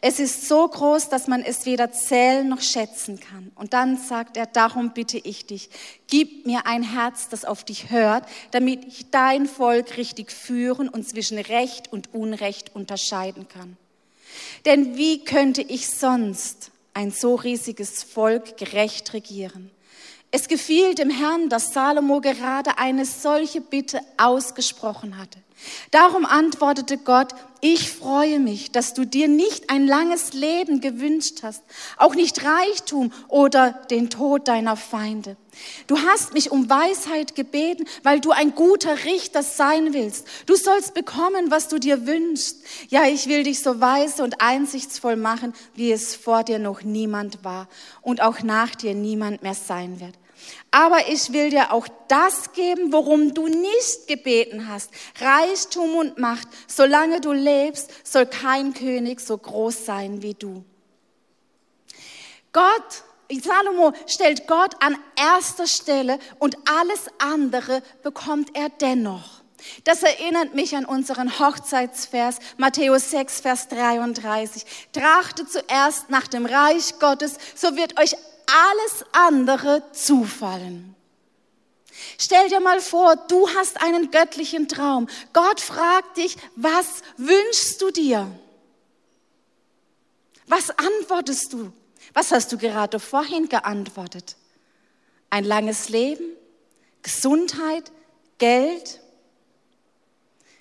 Es 0.00 0.20
ist 0.20 0.46
so 0.46 0.68
groß, 0.68 1.08
dass 1.08 1.26
man 1.26 1.42
es 1.42 1.66
weder 1.66 1.90
zählen 1.90 2.48
noch 2.48 2.60
schätzen 2.60 3.18
kann. 3.18 3.50
Und 3.56 3.72
dann 3.72 3.96
sagt 3.96 4.36
er, 4.36 4.46
darum 4.46 4.92
bitte 4.92 5.18
ich 5.18 5.46
dich, 5.46 5.70
gib 6.06 6.46
mir 6.46 6.66
ein 6.66 6.82
Herz, 6.82 7.28
das 7.28 7.44
auf 7.44 7.64
dich 7.64 7.90
hört, 7.90 8.24
damit 8.52 8.84
ich 8.84 9.10
dein 9.10 9.46
Volk 9.46 9.96
richtig 9.96 10.30
führen 10.30 10.88
und 10.88 11.08
zwischen 11.08 11.38
Recht 11.38 11.92
und 11.92 12.14
Unrecht 12.14 12.74
unterscheiden 12.74 13.48
kann. 13.48 13.76
Denn 14.64 14.96
wie 14.96 15.24
könnte 15.24 15.62
ich 15.62 15.88
sonst 15.88 16.70
ein 16.94 17.10
so 17.10 17.34
riesiges 17.34 18.02
Volk 18.02 18.56
gerecht 18.56 19.12
regieren? 19.12 19.70
Es 20.30 20.46
gefiel 20.46 20.94
dem 20.94 21.10
Herrn, 21.10 21.48
dass 21.48 21.72
Salomo 21.72 22.20
gerade 22.20 22.76
eine 22.76 23.06
solche 23.06 23.60
Bitte 23.60 24.00
ausgesprochen 24.18 25.16
hatte. 25.16 25.38
Darum 25.90 26.24
antwortete 26.24 26.98
Gott, 26.98 27.34
ich 27.60 27.90
freue 27.90 28.38
mich, 28.38 28.70
dass 28.70 28.94
du 28.94 29.04
dir 29.04 29.26
nicht 29.26 29.68
ein 29.68 29.86
langes 29.86 30.32
Leben 30.32 30.80
gewünscht 30.80 31.40
hast, 31.42 31.64
auch 31.96 32.14
nicht 32.14 32.44
Reichtum 32.44 33.12
oder 33.26 33.72
den 33.90 34.10
Tod 34.10 34.46
deiner 34.46 34.76
Feinde. 34.76 35.36
Du 35.88 35.98
hast 35.98 36.34
mich 36.34 36.52
um 36.52 36.70
Weisheit 36.70 37.34
gebeten, 37.34 37.84
weil 38.04 38.20
du 38.20 38.30
ein 38.30 38.54
guter 38.54 39.04
Richter 39.04 39.42
sein 39.42 39.92
willst. 39.92 40.28
Du 40.46 40.54
sollst 40.54 40.94
bekommen, 40.94 41.50
was 41.50 41.66
du 41.66 41.80
dir 41.80 42.06
wünschst. 42.06 42.58
Ja, 42.90 43.06
ich 43.06 43.26
will 43.26 43.42
dich 43.42 43.60
so 43.60 43.80
weise 43.80 44.22
und 44.22 44.40
einsichtsvoll 44.40 45.16
machen, 45.16 45.52
wie 45.74 45.90
es 45.90 46.14
vor 46.14 46.44
dir 46.44 46.60
noch 46.60 46.82
niemand 46.82 47.42
war 47.42 47.68
und 48.02 48.22
auch 48.22 48.42
nach 48.42 48.76
dir 48.76 48.94
niemand 48.94 49.42
mehr 49.42 49.54
sein 49.54 49.98
wird. 49.98 50.14
Aber 50.70 51.08
ich 51.08 51.32
will 51.32 51.50
dir 51.50 51.72
auch 51.72 51.88
das 52.08 52.52
geben, 52.52 52.92
worum 52.92 53.34
du 53.34 53.46
nicht 53.46 54.06
gebeten 54.06 54.68
hast. 54.68 54.90
Reichtum 55.20 55.96
und 55.96 56.18
Macht. 56.18 56.48
Solange 56.66 57.20
du 57.20 57.32
lebst, 57.32 57.90
soll 58.06 58.26
kein 58.26 58.74
König 58.74 59.20
so 59.20 59.36
groß 59.36 59.84
sein 59.86 60.22
wie 60.22 60.34
du. 60.34 60.64
Gott, 62.52 63.04
Salomo 63.30 63.92
stellt 64.06 64.46
Gott 64.46 64.74
an 64.80 64.96
erster 65.16 65.66
Stelle 65.66 66.18
und 66.38 66.56
alles 66.68 67.06
andere 67.18 67.82
bekommt 68.02 68.50
er 68.54 68.68
dennoch. 68.68 69.42
Das 69.84 70.02
erinnert 70.02 70.54
mich 70.54 70.76
an 70.76 70.84
unseren 70.84 71.38
Hochzeitsvers, 71.38 72.38
Matthäus 72.56 73.10
6, 73.10 73.40
Vers 73.40 73.68
33. 73.68 74.64
Trachtet 74.92 75.50
zuerst 75.50 76.10
nach 76.10 76.28
dem 76.28 76.46
Reich 76.46 76.98
Gottes, 77.00 77.34
so 77.54 77.76
wird 77.76 77.98
euch 78.00 78.14
alles 78.48 79.04
andere 79.12 79.82
zufallen. 79.92 80.94
Stell 82.18 82.48
dir 82.48 82.60
mal 82.60 82.80
vor, 82.80 83.16
du 83.16 83.48
hast 83.50 83.80
einen 83.82 84.10
göttlichen 84.10 84.68
Traum. 84.68 85.08
Gott 85.32 85.60
fragt 85.60 86.16
dich, 86.16 86.36
was 86.56 87.02
wünschst 87.16 87.80
du 87.82 87.90
dir? 87.90 88.30
Was 90.46 90.70
antwortest 90.70 91.52
du? 91.52 91.72
Was 92.14 92.32
hast 92.32 92.50
du 92.52 92.58
gerade 92.58 93.00
vorhin 93.00 93.48
geantwortet? 93.48 94.36
Ein 95.30 95.44
langes 95.44 95.88
Leben? 95.88 96.24
Gesundheit? 97.02 97.92
Geld? 98.38 99.00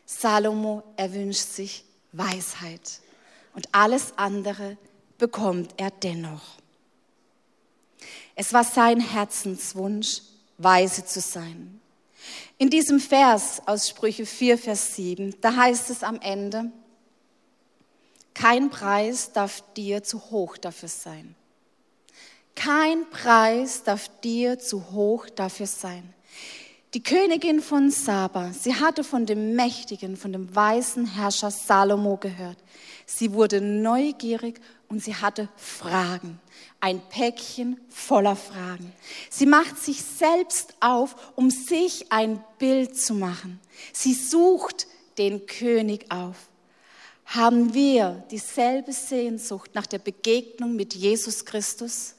Salomo 0.06 0.84
erwünscht 0.96 1.54
sich 1.54 1.86
Weisheit 2.12 3.02
und 3.54 3.68
alles 3.72 4.14
andere 4.18 4.78
bekommt 5.18 5.74
er 5.78 5.92
dennoch. 5.92 6.58
Es 8.40 8.54
war 8.54 8.64
sein 8.64 9.00
Herzenswunsch, 9.00 10.22
weise 10.60 11.04
zu 11.04 11.22
sein. 11.22 11.82
In 12.60 12.70
diesem 12.70 13.00
Vers 13.00 13.64
aus 13.66 13.90
Sprüche 13.90 14.28
4, 14.28 14.60
Vers 14.60 14.96
7, 14.96 15.36
da 15.42 15.56
heißt 15.56 15.90
es 15.90 16.04
am 16.04 16.22
Ende, 16.22 16.72
kein 18.36 18.70
Preis 18.70 19.32
darf 19.32 19.64
dir 19.76 20.04
zu 20.04 20.30
hoch 20.30 20.56
dafür 20.58 20.88
sein. 20.88 21.34
Kein 22.54 23.10
Preis 23.10 23.82
darf 23.82 24.08
dir 24.22 24.60
zu 24.60 24.92
hoch 24.92 25.28
dafür 25.30 25.66
sein. 25.68 26.14
Die 26.94 27.02
Königin 27.02 27.60
von 27.60 27.90
Saba, 27.90 28.54
sie 28.54 28.76
hatte 28.76 29.04
von 29.04 29.26
dem 29.26 29.56
mächtigen, 29.56 30.16
von 30.16 30.32
dem 30.32 30.56
weisen 30.56 31.08
Herrscher 31.08 31.50
Salomo 31.50 32.18
gehört. 32.18 32.58
Sie 33.08 33.34
wurde 33.34 33.62
neugierig 33.62 34.62
und 34.90 35.04
sie 35.04 35.16
hatte 35.16 35.50
Fragen 35.56 36.40
ein 36.80 37.02
Päckchen 37.10 37.80
voller 37.90 38.36
Fragen. 38.36 38.94
Sie 39.30 39.46
macht 39.46 39.78
sich 39.78 40.02
selbst 40.02 40.76
auf, 40.80 41.16
um 41.36 41.50
sich 41.50 42.12
ein 42.12 42.44
Bild 42.60 42.98
zu 42.98 43.14
machen. 43.14 43.60
Sie 43.94 44.14
sucht 44.14 44.88
den 45.18 45.46
König 45.46 46.12
auf. 46.12 46.36
Haben 47.26 47.74
wir 47.74 48.24
dieselbe 48.32 48.94
Sehnsucht 48.94 49.72
nach 49.74 49.86
der 49.86 50.00
Begegnung 50.00 50.76
mit 50.76 50.94
Jesus 50.94 51.44
Christus? 51.44 52.14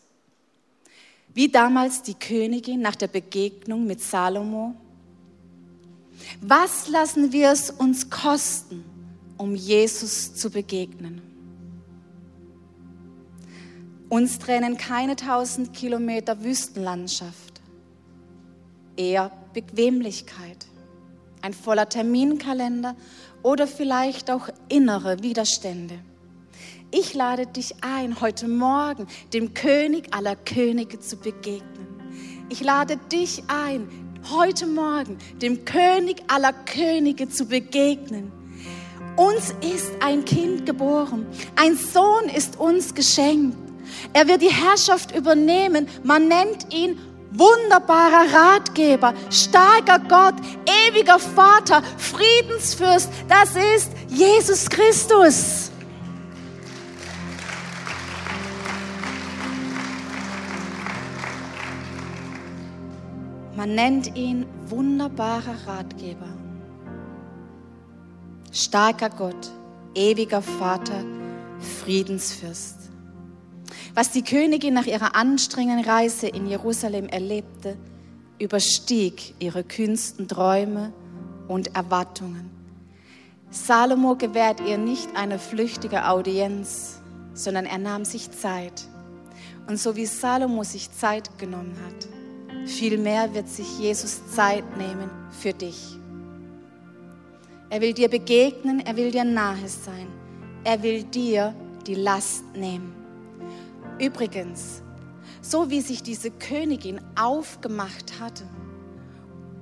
Wie 1.32 1.48
damals 1.48 2.02
die 2.02 2.14
Königin 2.14 2.80
nach 2.80 2.96
der 2.96 3.06
Begegnung 3.06 3.86
mit 3.86 4.02
Salomo? 4.02 4.74
Was 6.40 6.88
lassen 6.88 7.32
wir 7.32 7.52
es 7.52 7.70
uns 7.70 8.10
kosten, 8.10 8.84
um 9.36 9.54
Jesus 9.54 10.34
zu 10.34 10.50
begegnen? 10.50 11.27
Uns 14.10 14.38
trennen 14.38 14.78
keine 14.78 15.16
tausend 15.16 15.74
Kilometer 15.74 16.42
Wüstenlandschaft, 16.42 17.60
eher 18.96 19.30
Bequemlichkeit, 19.52 20.66
ein 21.42 21.52
voller 21.52 21.90
Terminkalender 21.90 22.96
oder 23.42 23.66
vielleicht 23.66 24.30
auch 24.30 24.48
innere 24.70 25.22
Widerstände. 25.22 25.98
Ich 26.90 27.12
lade 27.12 27.46
dich 27.46 27.74
ein, 27.82 28.18
heute 28.22 28.48
Morgen 28.48 29.06
dem 29.34 29.52
König 29.52 30.14
aller 30.14 30.36
Könige 30.36 30.98
zu 31.00 31.18
begegnen. 31.18 31.86
Ich 32.48 32.62
lade 32.62 32.96
dich 33.12 33.42
ein, 33.48 33.88
heute 34.32 34.66
Morgen 34.66 35.18
dem 35.42 35.66
König 35.66 36.22
aller 36.28 36.54
Könige 36.54 37.28
zu 37.28 37.44
begegnen. 37.44 38.32
Uns 39.16 39.54
ist 39.60 39.90
ein 40.00 40.24
Kind 40.24 40.64
geboren, 40.64 41.26
ein 41.56 41.76
Sohn 41.76 42.30
ist 42.34 42.58
uns 42.58 42.94
geschenkt. 42.94 43.67
Er 44.12 44.26
wird 44.28 44.42
die 44.42 44.52
Herrschaft 44.52 45.14
übernehmen. 45.14 45.88
Man 46.02 46.28
nennt 46.28 46.72
ihn 46.74 46.98
wunderbarer 47.30 48.32
Ratgeber, 48.32 49.14
starker 49.30 49.98
Gott, 49.98 50.34
ewiger 50.88 51.18
Vater, 51.18 51.82
Friedensfürst. 51.96 53.10
Das 53.28 53.50
ist 53.50 53.92
Jesus 54.08 54.68
Christus. 54.68 55.70
Man 63.56 63.74
nennt 63.74 64.16
ihn 64.16 64.46
wunderbarer 64.66 65.56
Ratgeber, 65.66 66.28
starker 68.52 69.10
Gott, 69.10 69.50
ewiger 69.96 70.40
Vater, 70.40 71.02
Friedensfürst. 71.82 72.77
Was 73.94 74.10
die 74.10 74.22
Königin 74.22 74.74
nach 74.74 74.86
ihrer 74.86 75.14
anstrengenden 75.14 75.84
Reise 75.84 76.28
in 76.28 76.46
Jerusalem 76.46 77.08
erlebte, 77.08 77.76
überstieg 78.38 79.34
ihre 79.38 79.64
kühnsten 79.64 80.28
Träume 80.28 80.92
und 81.48 81.74
Erwartungen. 81.74 82.50
Salomo 83.50 84.14
gewährt 84.16 84.60
ihr 84.60 84.78
nicht 84.78 85.08
eine 85.16 85.38
flüchtige 85.38 86.06
Audienz, 86.08 87.00
sondern 87.32 87.66
er 87.66 87.78
nahm 87.78 88.04
sich 88.04 88.30
Zeit. 88.30 88.86
Und 89.66 89.78
so 89.78 89.96
wie 89.96 90.06
Salomo 90.06 90.64
sich 90.64 90.92
Zeit 90.92 91.38
genommen 91.38 91.76
hat, 91.86 92.68
vielmehr 92.68 93.34
wird 93.34 93.48
sich 93.48 93.78
Jesus 93.78 94.20
Zeit 94.34 94.64
nehmen 94.76 95.10
für 95.30 95.52
dich. 95.52 95.96
Er 97.70 97.80
will 97.80 97.92
dir 97.92 98.08
begegnen, 98.08 98.80
er 98.80 98.96
will 98.96 99.10
dir 99.10 99.24
nahe 99.24 99.68
sein, 99.68 100.08
er 100.64 100.82
will 100.82 101.02
dir 101.02 101.54
die 101.86 101.94
Last 101.94 102.44
nehmen. 102.54 102.97
Übrigens, 104.00 104.82
so 105.40 105.70
wie 105.70 105.80
sich 105.80 106.02
diese 106.02 106.30
Königin 106.30 107.00
aufgemacht 107.16 108.20
hatte, 108.20 108.44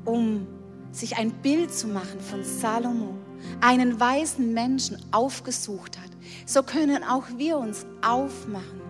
um 0.04 0.46
sich 0.92 1.16
ein 1.16 1.30
Bild 1.30 1.72
zu 1.72 1.88
machen 1.88 2.20
von 2.20 2.44
Salomo, 2.44 3.14
einen 3.60 3.98
weisen 3.98 4.52
Menschen 4.52 4.98
aufgesucht 5.10 5.98
hat, 5.98 6.10
so 6.44 6.62
können 6.62 7.02
auch 7.02 7.24
wir 7.36 7.58
uns 7.58 7.86
aufmachen 8.06 8.80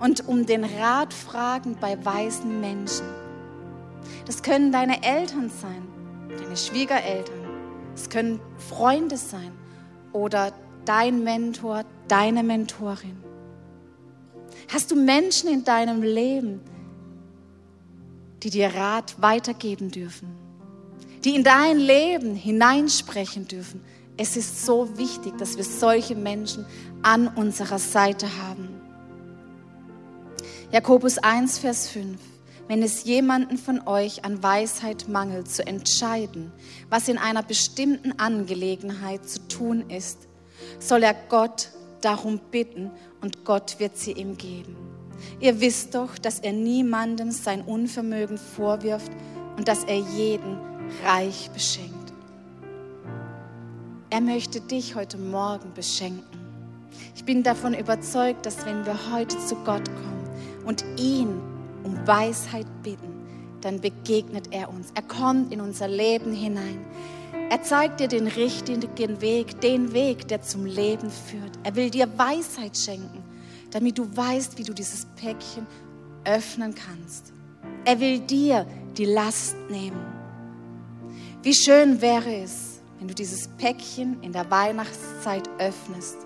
und 0.00 0.26
um 0.28 0.46
den 0.46 0.64
Rat 0.64 1.12
fragen 1.12 1.76
bei 1.80 2.02
weisen 2.04 2.60
Menschen. 2.60 3.06
Das 4.26 4.42
können 4.42 4.72
deine 4.72 5.02
Eltern 5.02 5.50
sein, 5.50 5.86
deine 6.28 6.56
Schwiegereltern, 6.56 7.40
Es 7.94 8.08
können 8.08 8.40
Freunde 8.56 9.16
sein 9.16 9.52
oder 10.12 10.52
dein 10.84 11.22
Mentor, 11.22 11.84
deine 12.08 12.42
Mentorin. 12.42 13.29
Hast 14.68 14.90
du 14.90 14.96
Menschen 14.96 15.48
in 15.48 15.64
deinem 15.64 16.02
Leben, 16.02 16.60
die 18.42 18.50
dir 18.50 18.74
Rat 18.74 19.20
weitergeben 19.20 19.90
dürfen, 19.90 20.28
die 21.24 21.34
in 21.34 21.44
dein 21.44 21.78
Leben 21.78 22.34
hineinsprechen 22.34 23.48
dürfen? 23.48 23.82
Es 24.16 24.36
ist 24.36 24.66
so 24.66 24.98
wichtig, 24.98 25.38
dass 25.38 25.56
wir 25.56 25.64
solche 25.64 26.14
Menschen 26.14 26.66
an 27.02 27.28
unserer 27.28 27.78
Seite 27.78 28.26
haben. 28.42 28.68
Jakobus 30.72 31.18
1, 31.18 31.58
Vers 31.58 31.88
5. 31.88 32.20
Wenn 32.68 32.84
es 32.84 33.02
jemanden 33.02 33.58
von 33.58 33.84
euch 33.88 34.24
an 34.24 34.44
Weisheit 34.44 35.08
mangelt, 35.08 35.50
zu 35.50 35.66
entscheiden, 35.66 36.52
was 36.88 37.08
in 37.08 37.18
einer 37.18 37.42
bestimmten 37.42 38.20
Angelegenheit 38.20 39.28
zu 39.28 39.48
tun 39.48 39.90
ist, 39.90 40.28
soll 40.78 41.02
er 41.02 41.14
Gott 41.28 41.70
darum 42.04 42.40
bitten 42.50 42.90
und 43.20 43.44
Gott 43.44 43.78
wird 43.78 43.96
sie 43.96 44.12
ihm 44.12 44.36
geben. 44.36 44.76
Ihr 45.40 45.60
wisst 45.60 45.94
doch, 45.94 46.18
dass 46.18 46.38
er 46.38 46.52
niemandem 46.52 47.30
sein 47.30 47.62
Unvermögen 47.62 48.38
vorwirft 48.38 49.12
und 49.56 49.68
dass 49.68 49.84
er 49.84 49.98
jeden 49.98 50.58
reich 51.04 51.50
beschenkt. 51.50 52.12
Er 54.10 54.20
möchte 54.20 54.60
dich 54.60 54.94
heute 54.96 55.18
Morgen 55.18 55.72
beschenken. 55.74 56.24
Ich 57.14 57.24
bin 57.24 57.42
davon 57.42 57.74
überzeugt, 57.74 58.44
dass 58.44 58.64
wenn 58.66 58.84
wir 58.84 59.12
heute 59.12 59.38
zu 59.38 59.54
Gott 59.56 59.84
kommen 59.84 60.28
und 60.64 60.84
ihn 60.98 61.28
um 61.84 62.06
Weisheit 62.06 62.66
bitten, 62.82 63.10
dann 63.60 63.80
begegnet 63.80 64.48
er 64.52 64.68
uns. 64.68 64.90
Er 64.94 65.02
kommt 65.02 65.52
in 65.52 65.60
unser 65.60 65.86
Leben 65.86 66.32
hinein. 66.32 66.84
Er 67.50 67.64
zeigt 67.64 67.98
dir 67.98 68.06
den 68.06 68.28
richtigen 68.28 69.20
Weg, 69.20 69.60
den 69.60 69.92
Weg, 69.92 70.28
der 70.28 70.40
zum 70.40 70.66
Leben 70.66 71.10
führt. 71.10 71.58
Er 71.64 71.74
will 71.74 71.90
dir 71.90 72.06
Weisheit 72.16 72.78
schenken, 72.78 73.24
damit 73.72 73.98
du 73.98 74.06
weißt, 74.16 74.56
wie 74.56 74.62
du 74.62 74.72
dieses 74.72 75.04
Päckchen 75.16 75.66
öffnen 76.24 76.76
kannst. 76.76 77.32
Er 77.84 77.98
will 77.98 78.20
dir 78.20 78.64
die 78.96 79.04
Last 79.04 79.56
nehmen. 79.68 80.00
Wie 81.42 81.52
schön 81.52 82.00
wäre 82.00 82.32
es, 82.36 82.82
wenn 83.00 83.08
du 83.08 83.14
dieses 83.14 83.48
Päckchen 83.58 84.22
in 84.22 84.32
der 84.32 84.48
Weihnachtszeit 84.48 85.50
öffnest 85.58 86.18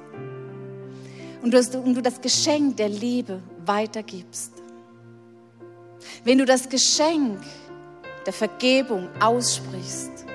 und 1.42 1.54
du, 1.54 2.02
das 2.02 2.20
Geschenk 2.20 2.76
der 2.76 2.90
Liebe 2.90 3.42
weitergibst. 3.64 4.52
Wenn 6.22 6.36
du 6.36 6.44
das 6.44 6.68
Geschenk 6.68 7.40
der 8.26 8.32
Vergebung 8.34 9.08
aussprichst, 9.20 10.26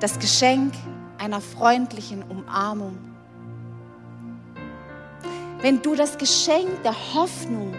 das 0.00 0.18
Geschenk 0.18 0.74
einer 1.18 1.40
freundlichen 1.40 2.22
Umarmung, 2.22 2.98
wenn 5.62 5.80
du 5.82 5.94
das 5.94 6.18
Geschenk 6.18 6.82
der 6.82 6.94
Hoffnung 7.14 7.74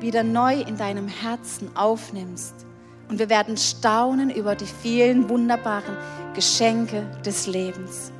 wieder 0.00 0.22
neu 0.22 0.60
in 0.60 0.76
deinem 0.76 1.08
Herzen 1.08 1.76
aufnimmst 1.76 2.66
und 3.08 3.18
wir 3.18 3.28
werden 3.28 3.56
staunen 3.56 4.30
über 4.30 4.54
die 4.54 4.66
vielen 4.66 5.28
wunderbaren 5.28 5.96
Geschenke 6.34 7.06
des 7.24 7.46
Lebens. 7.46 8.12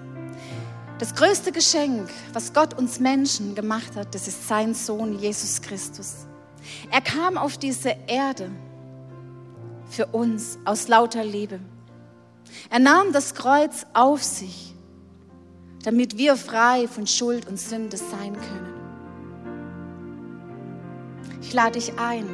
Das 0.98 1.14
größte 1.14 1.52
Geschenk, 1.52 2.08
was 2.32 2.52
Gott 2.52 2.74
uns 2.74 3.00
Menschen 3.00 3.54
gemacht 3.54 3.96
hat, 3.96 4.14
das 4.14 4.28
ist 4.28 4.46
sein 4.46 4.74
Sohn 4.74 5.18
Jesus 5.18 5.60
Christus. 5.60 6.26
Er 6.90 7.00
kam 7.00 7.36
auf 7.36 7.58
diese 7.58 7.94
Erde 8.06 8.50
für 9.90 10.06
uns 10.06 10.58
aus 10.64 10.88
lauter 10.88 11.24
Liebe. 11.24 11.60
Er 12.70 12.78
nahm 12.78 13.12
das 13.12 13.34
Kreuz 13.34 13.86
auf 13.92 14.22
sich, 14.22 14.74
damit 15.84 16.16
wir 16.16 16.36
frei 16.36 16.88
von 16.88 17.06
Schuld 17.06 17.46
und 17.46 17.58
Sünde 17.58 17.96
sein 17.96 18.34
können. 18.34 18.74
Ich 21.42 21.52
lade 21.52 21.78
dich 21.78 21.98
ein, 21.98 22.26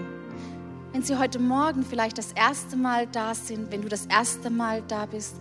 wenn 0.92 1.02
Sie 1.02 1.18
heute 1.18 1.38
Morgen 1.38 1.84
vielleicht 1.84 2.18
das 2.18 2.32
erste 2.32 2.76
Mal 2.76 3.06
da 3.06 3.34
sind, 3.34 3.70
wenn 3.70 3.82
du 3.82 3.88
das 3.88 4.06
erste 4.06 4.50
Mal 4.50 4.82
da 4.88 5.06
bist 5.06 5.36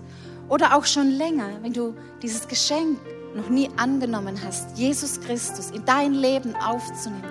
oder 0.47 0.75
auch 0.75 0.85
schon 0.85 1.09
länger, 1.09 1.49
wenn 1.61 1.73
du 1.73 1.95
dieses 2.21 2.47
Geschenk 2.47 2.99
noch 3.35 3.49
nie 3.49 3.69
angenommen 3.77 4.39
hast, 4.43 4.77
Jesus 4.77 5.19
Christus 5.21 5.71
in 5.71 5.85
dein 5.85 6.13
Leben 6.13 6.55
aufzunehmen, 6.55 7.23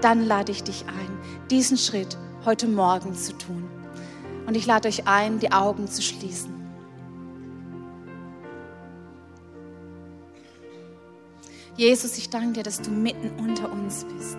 dann 0.00 0.24
lade 0.24 0.52
ich 0.52 0.62
dich 0.62 0.84
ein, 0.86 1.18
diesen 1.50 1.78
Schritt 1.78 2.16
heute 2.44 2.66
Morgen 2.66 3.14
zu 3.14 3.32
tun. 3.38 3.68
Und 4.46 4.56
ich 4.56 4.66
lade 4.66 4.88
euch 4.88 5.06
ein, 5.06 5.38
die 5.38 5.52
Augen 5.52 5.88
zu 5.88 6.02
schließen. 6.02 6.53
Jesus, 11.76 12.18
ich 12.18 12.30
danke 12.30 12.54
dir, 12.54 12.62
dass 12.62 12.80
du 12.80 12.90
mitten 12.90 13.30
unter 13.38 13.70
uns 13.70 14.04
bist. 14.04 14.38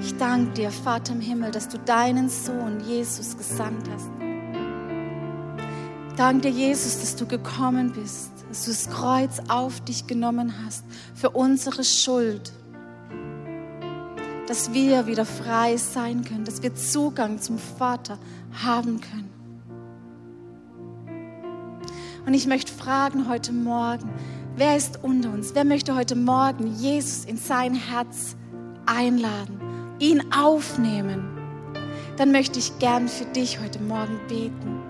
Ich 0.00 0.16
danke 0.16 0.52
dir, 0.52 0.70
Vater 0.70 1.12
im 1.12 1.20
Himmel, 1.20 1.50
dass 1.50 1.68
du 1.68 1.78
deinen 1.78 2.28
Sohn 2.28 2.80
Jesus 2.86 3.36
gesandt 3.36 3.88
hast. 3.90 4.10
Ich 6.08 6.14
danke 6.16 6.50
dir, 6.50 6.56
Jesus, 6.56 7.00
dass 7.00 7.16
du 7.16 7.26
gekommen 7.26 7.92
bist, 7.92 8.30
dass 8.48 8.64
du 8.64 8.70
das 8.70 8.88
Kreuz 8.90 9.40
auf 9.48 9.80
dich 9.80 10.06
genommen 10.06 10.54
hast 10.64 10.84
für 11.14 11.30
unsere 11.30 11.84
Schuld 11.84 12.52
dass 14.46 14.72
wir 14.72 15.06
wieder 15.06 15.24
frei 15.24 15.76
sein 15.76 16.24
können, 16.24 16.44
dass 16.44 16.62
wir 16.62 16.74
Zugang 16.74 17.40
zum 17.40 17.58
Vater 17.58 18.18
haben 18.64 19.00
können. 19.00 19.30
Und 22.26 22.34
ich 22.34 22.46
möchte 22.46 22.72
fragen 22.72 23.28
heute 23.28 23.52
Morgen, 23.52 24.10
wer 24.56 24.76
ist 24.76 25.00
unter 25.02 25.32
uns? 25.32 25.54
Wer 25.54 25.64
möchte 25.64 25.94
heute 25.94 26.16
Morgen 26.16 26.66
Jesus 26.76 27.24
in 27.24 27.36
sein 27.36 27.74
Herz 27.74 28.36
einladen, 28.86 29.60
ihn 29.98 30.22
aufnehmen? 30.32 31.28
Dann 32.16 32.32
möchte 32.32 32.58
ich 32.58 32.78
gern 32.78 33.08
für 33.08 33.24
dich 33.26 33.60
heute 33.60 33.80
Morgen 33.80 34.20
beten 34.28 34.80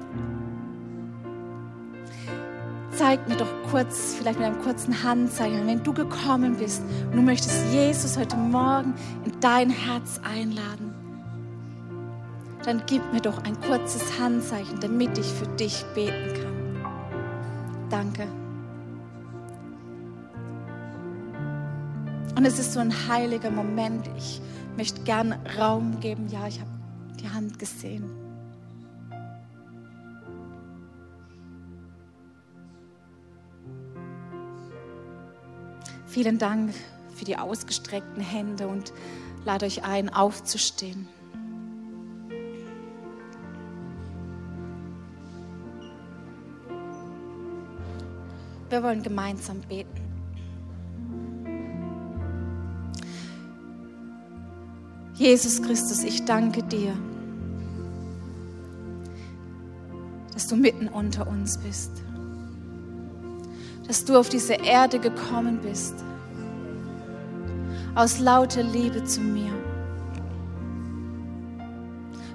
zeig 2.96 3.28
mir 3.28 3.36
doch 3.36 3.50
kurz, 3.70 4.14
vielleicht 4.18 4.38
mit 4.38 4.46
einem 4.46 4.62
kurzen 4.62 5.02
Handzeichen, 5.02 5.66
wenn 5.66 5.82
du 5.82 5.92
gekommen 5.92 6.56
bist 6.56 6.82
und 7.10 7.16
du 7.16 7.22
möchtest 7.22 7.72
Jesus 7.72 8.16
heute 8.16 8.36
Morgen 8.36 8.94
in 9.24 9.32
dein 9.40 9.70
Herz 9.70 10.20
einladen, 10.22 10.94
dann 12.64 12.82
gib 12.86 13.02
mir 13.12 13.20
doch 13.20 13.42
ein 13.44 13.60
kurzes 13.60 14.18
Handzeichen, 14.18 14.80
damit 14.80 15.18
ich 15.18 15.26
für 15.26 15.46
dich 15.56 15.84
beten 15.94 16.34
kann. 16.34 16.84
Danke. 17.90 18.43
Und 22.36 22.44
es 22.44 22.58
ist 22.58 22.72
so 22.72 22.80
ein 22.80 22.92
heiliger 23.08 23.50
Moment. 23.50 24.10
Ich 24.16 24.40
möchte 24.76 25.02
gern 25.02 25.32
Raum 25.58 26.00
geben. 26.00 26.28
Ja, 26.28 26.46
ich 26.48 26.60
habe 26.60 26.70
die 27.20 27.28
Hand 27.28 27.58
gesehen. 27.58 28.10
Vielen 36.06 36.38
Dank 36.38 36.72
für 37.14 37.24
die 37.24 37.36
ausgestreckten 37.36 38.22
Hände 38.22 38.68
und 38.68 38.92
lade 39.44 39.66
euch 39.66 39.84
ein, 39.84 40.12
aufzustehen. 40.12 41.08
Wir 48.70 48.82
wollen 48.82 49.02
gemeinsam 49.02 49.60
beten. 49.60 50.03
Jesus 55.14 55.62
Christus, 55.62 56.02
ich 56.02 56.24
danke 56.24 56.62
dir, 56.62 56.96
dass 60.32 60.48
du 60.48 60.56
mitten 60.56 60.88
unter 60.88 61.26
uns 61.28 61.58
bist 61.58 62.04
dass 63.86 64.04
du 64.04 64.18
auf 64.18 64.28
diese 64.28 64.54
Erde 64.54 64.98
gekommen 64.98 65.60
bist, 65.60 65.94
aus 67.94 68.18
lauter 68.18 68.62
Liebe 68.62 69.04
zu 69.04 69.20
mir. 69.20 69.52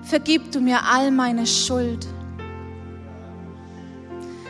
Vergib 0.04 0.52
du 0.52 0.60
mir 0.60 0.80
all 0.90 1.12
meine 1.12 1.46
Schuld. 1.46 2.08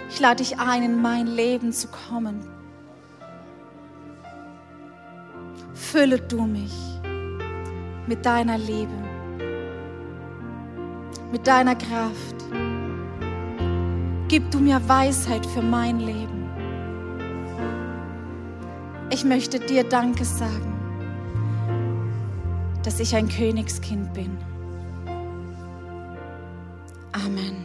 Ich 0.09 0.19
lade 0.19 0.43
dich 0.43 0.57
ein, 0.59 0.83
in 0.83 1.01
mein 1.01 1.27
Leben 1.27 1.73
zu 1.73 1.87
kommen. 1.87 2.39
Fülle 5.73 6.19
du 6.19 6.43
mich 6.43 6.98
mit 8.09 8.25
deiner 8.25 8.57
Liebe, 8.57 8.91
mit 11.31 11.45
deiner 11.45 11.75
Kraft. 11.75 12.35
Gib 14.27 14.49
du 14.49 14.59
mir 14.59 14.81
Weisheit 14.89 15.45
für 15.45 15.61
mein 15.61 15.99
Leben. 15.99 16.49
Ich 19.11 19.23
möchte 19.23 19.59
dir 19.59 19.83
Danke 19.83 20.25
sagen, 20.25 20.73
dass 22.83 22.99
ich 22.99 23.15
ein 23.15 23.29
Königskind 23.29 24.11
bin. 24.11 24.35
Amen. 27.11 27.63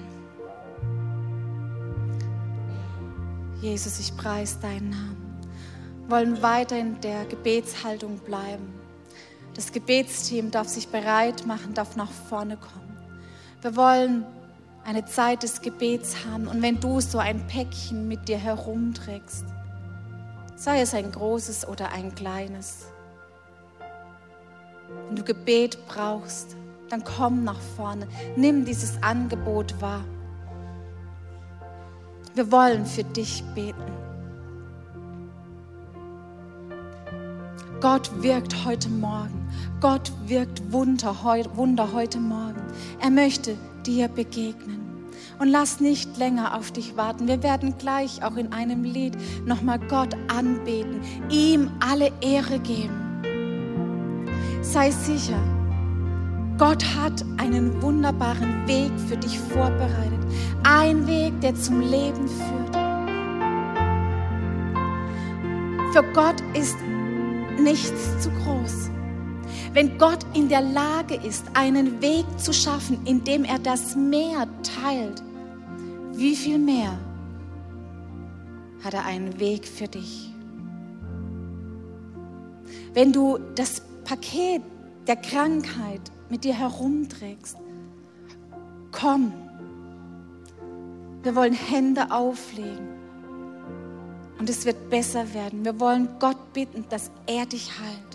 Jesus, 3.63 3.99
ich 3.99 4.15
preise 4.15 4.59
deinen 4.61 4.91
Namen. 4.91 5.39
Wir 6.03 6.11
wollen 6.11 6.43
weiter 6.43 6.79
in 6.79 7.01
der 7.01 7.25
Gebetshaltung 7.25 8.19
bleiben. 8.19 8.84
Das 9.55 9.71
Gebetsteam 9.73 10.51
darf 10.51 10.69
sich 10.69 10.89
bereit 10.89 11.47
machen, 11.47 11.75
darf 11.75 11.97
nach 11.97 12.11
vorne 12.11 12.57
kommen. 12.57 12.97
Wir 13.63 13.77
wollen 13.77 14.27
eine 14.85 15.05
Zeit 15.07 15.43
des 15.43 15.63
Gebets 15.63 16.25
haben. 16.27 16.47
Und 16.47 16.63
wenn 16.63 16.81
du 16.81 17.01
so 17.01 17.19
ein 17.19 17.47
Päckchen 17.47 18.09
mit 18.09 18.29
dir 18.29 18.39
herumträgst, 18.39 19.45
sei 20.57 20.81
es 20.81 20.95
ein 20.95 21.11
großes 21.11 21.67
oder 21.67 21.93
ein 21.93 22.15
kleines, 22.15 22.87
wenn 25.09 25.17
du 25.17 25.25
Gebet 25.25 25.79
brauchst, 25.87 26.57
dann 26.91 27.03
komm 27.03 27.45
nach 27.45 27.61
vorne, 27.77 28.07
nimm 28.37 28.65
dieses 28.65 29.03
Angebot 29.03 29.81
wahr. 29.81 30.05
Wir 32.35 32.51
wollen 32.51 32.85
für 32.85 33.05
dich 33.05 33.43
beten. 33.55 34.14
Gott 37.85 38.11
wirkt 38.23 38.65
heute 38.65 38.89
Morgen. 38.89 39.47
Gott 39.83 40.11
wirkt 40.25 40.73
Wunder, 40.73 41.15
Wunder 41.55 41.93
heute 41.93 42.19
Morgen. 42.19 42.63
Er 42.99 43.11
möchte 43.11 43.59
dir 43.85 44.09
begegnen. 44.09 45.11
Und 45.39 45.49
lass 45.49 45.81
nicht 45.81 46.17
länger 46.17 46.57
auf 46.57 46.71
dich 46.71 46.97
warten. 46.97 47.29
Wir 47.29 47.43
werden 47.43 47.77
gleich 47.77 48.25
auch 48.25 48.37
in 48.37 48.55
einem 48.55 48.85
Lied 48.85 49.19
nochmal 49.45 49.79
Gott 49.79 50.17
anbeten, 50.29 51.03
ihm 51.29 51.71
alle 51.87 52.11
Ehre 52.23 52.59
geben. 52.59 53.21
Sei 54.63 54.91
sicher, 54.91 55.43
Gott 56.57 56.83
hat 56.97 57.23
einen 57.37 57.83
wunderbaren 57.83 58.67
Weg 58.67 58.93
für 59.09 59.19
dich 59.19 59.39
vorbereitet. 59.39 60.25
Ein 60.63 61.07
Weg, 61.07 61.39
der 61.43 61.55
zum 61.55 61.83
Leben 61.83 62.29
führt. 62.29 62.77
Für 65.93 66.03
Gott 66.15 66.43
ist 66.55 66.79
nichts 67.61 68.23
zu 68.23 68.31
groß. 68.31 68.91
Wenn 69.73 69.99
Gott 69.99 70.25
in 70.35 70.49
der 70.49 70.61
Lage 70.61 71.15
ist, 71.15 71.45
einen 71.55 72.01
Weg 72.01 72.25
zu 72.39 72.53
schaffen, 72.53 73.05
indem 73.05 73.45
er 73.45 73.59
das 73.59 73.97
Meer 73.97 74.47
teilt, 74.63 75.23
wie 76.13 76.37
viel 76.37 76.59
mehr 76.59 76.99
hat 78.85 78.95
er 78.95 79.05
einen 79.05 79.41
Weg 79.41 79.67
für 79.67 79.89
dich? 79.89 80.33
Wenn 82.93 83.13
du 83.13 83.39
das 83.57 83.83
Paket 84.05 84.63
der 85.07 85.17
Krankheit 85.17 86.01
mit 86.31 86.45
dir 86.45 86.55
herumträgst, 86.55 87.57
komm. 88.93 89.33
Wir 91.23 91.35
wollen 91.35 91.55
Hände 91.55 92.11
auflegen 92.11 92.94
und 94.39 94.49
es 94.51 94.65
wird 94.65 94.91
besser 94.91 95.33
werden. 95.35 95.65
Wir 95.65 95.79
wollen 95.81 96.09
Gott 96.19 96.53
bitten, 96.53 96.85
dass 96.89 97.11
er 97.27 97.47
dich 97.47 97.71
heilt. 97.79 98.15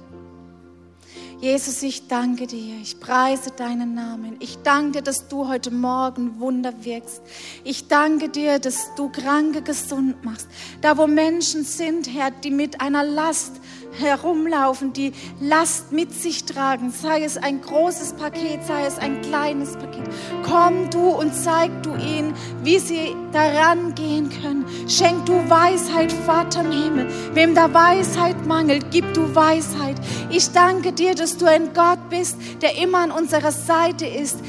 Jesus, 1.41 1.83
ich 1.83 2.07
danke 2.09 2.47
dir. 2.47 2.75
Ich 2.81 2.99
preise 2.99 3.51
deinen 3.51 3.93
Namen. 3.93 4.35
Ich 4.41 4.57
danke 4.61 4.97
dir, 4.97 5.01
dass 5.01 5.29
du 5.29 5.47
heute 5.47 5.71
Morgen 5.71 6.37
Wunder 6.41 6.73
wirkst. 6.83 7.21
Ich 7.63 7.87
danke 7.87 8.27
dir, 8.27 8.59
dass 8.59 8.93
du 8.95 9.07
Kranke 9.07 9.61
gesund 9.61 10.25
machst. 10.25 10.49
Da, 10.81 10.97
wo 10.97 11.07
Menschen 11.07 11.63
sind, 11.63 12.13
Herr, 12.13 12.31
die 12.31 12.51
mit 12.51 12.81
einer 12.81 13.05
Last 13.05 13.58
herumlaufen, 13.91 14.93
die 14.93 15.13
Last 15.39 15.91
mit 15.91 16.13
sich 16.13 16.45
tragen, 16.45 16.91
sei 16.91 17.23
es 17.23 17.37
ein 17.37 17.61
großes 17.61 18.13
Paket, 18.13 18.65
sei 18.65 18.85
es 18.85 18.97
ein 18.97 19.21
kleines 19.21 19.73
Paket. 19.73 20.07
Komm 20.43 20.89
du 20.89 21.09
und 21.09 21.33
zeig 21.33 21.83
du 21.83 21.95
ihnen, 21.95 22.33
wie 22.63 22.79
sie 22.79 23.15
daran 23.31 23.95
gehen 23.95 24.29
können. 24.41 24.65
Schenk 24.87 25.25
du 25.25 25.33
Weisheit, 25.49 26.11
Vater 26.11 26.61
im 26.61 26.71
Himmel. 26.71 27.07
Wem 27.33 27.55
da 27.55 27.73
Weisheit 27.73 28.45
mangelt, 28.45 28.85
gib 28.91 29.13
du 29.13 29.33
Weisheit. 29.35 29.95
Ich 30.29 30.51
danke 30.51 30.93
dir, 30.93 31.15
dass 31.15 31.37
du 31.37 31.45
ein 31.45 31.73
Gott 31.73 32.09
bist, 32.09 32.37
der 32.61 32.77
immer 32.77 32.99
an 32.99 33.11
unserer 33.11 33.51
Seite 33.51 34.05
ist 34.05 34.39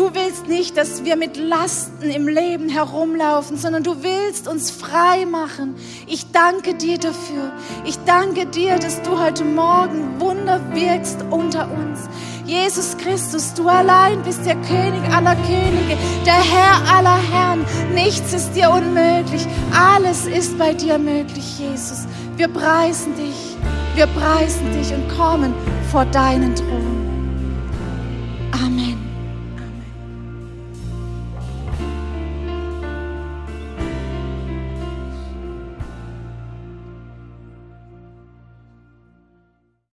Du 0.00 0.14
willst 0.14 0.48
nicht, 0.48 0.78
dass 0.78 1.04
wir 1.04 1.14
mit 1.14 1.36
Lasten 1.36 2.08
im 2.08 2.26
Leben 2.26 2.70
herumlaufen, 2.70 3.58
sondern 3.58 3.82
du 3.82 4.02
willst 4.02 4.48
uns 4.48 4.70
frei 4.70 5.26
machen. 5.26 5.74
Ich 6.06 6.32
danke 6.32 6.72
dir 6.72 6.96
dafür. 6.96 7.52
Ich 7.84 7.98
danke 8.06 8.46
dir, 8.46 8.78
dass 8.78 9.02
du 9.02 9.20
heute 9.20 9.44
Morgen 9.44 10.18
Wunder 10.18 10.58
wirkst 10.72 11.18
unter 11.28 11.70
uns. 11.70 12.08
Jesus 12.46 12.96
Christus, 12.96 13.52
du 13.52 13.68
allein 13.68 14.22
bist 14.22 14.46
der 14.46 14.56
König 14.62 15.02
aller 15.12 15.36
Könige, 15.36 15.98
der 16.24 16.32
Herr 16.32 16.96
aller 16.96 17.18
Herren. 17.30 17.66
Nichts 17.92 18.32
ist 18.32 18.54
dir 18.54 18.70
unmöglich. 18.70 19.46
Alles 19.78 20.24
ist 20.24 20.56
bei 20.56 20.72
dir 20.72 20.96
möglich, 20.96 21.58
Jesus. 21.58 22.06
Wir 22.38 22.48
preisen 22.48 23.14
dich. 23.16 23.54
Wir 23.96 24.06
preisen 24.06 24.72
dich 24.72 24.94
und 24.94 25.06
kommen 25.14 25.52
vor 25.92 26.06
deinen 26.06 26.54
Thron. 26.54 26.99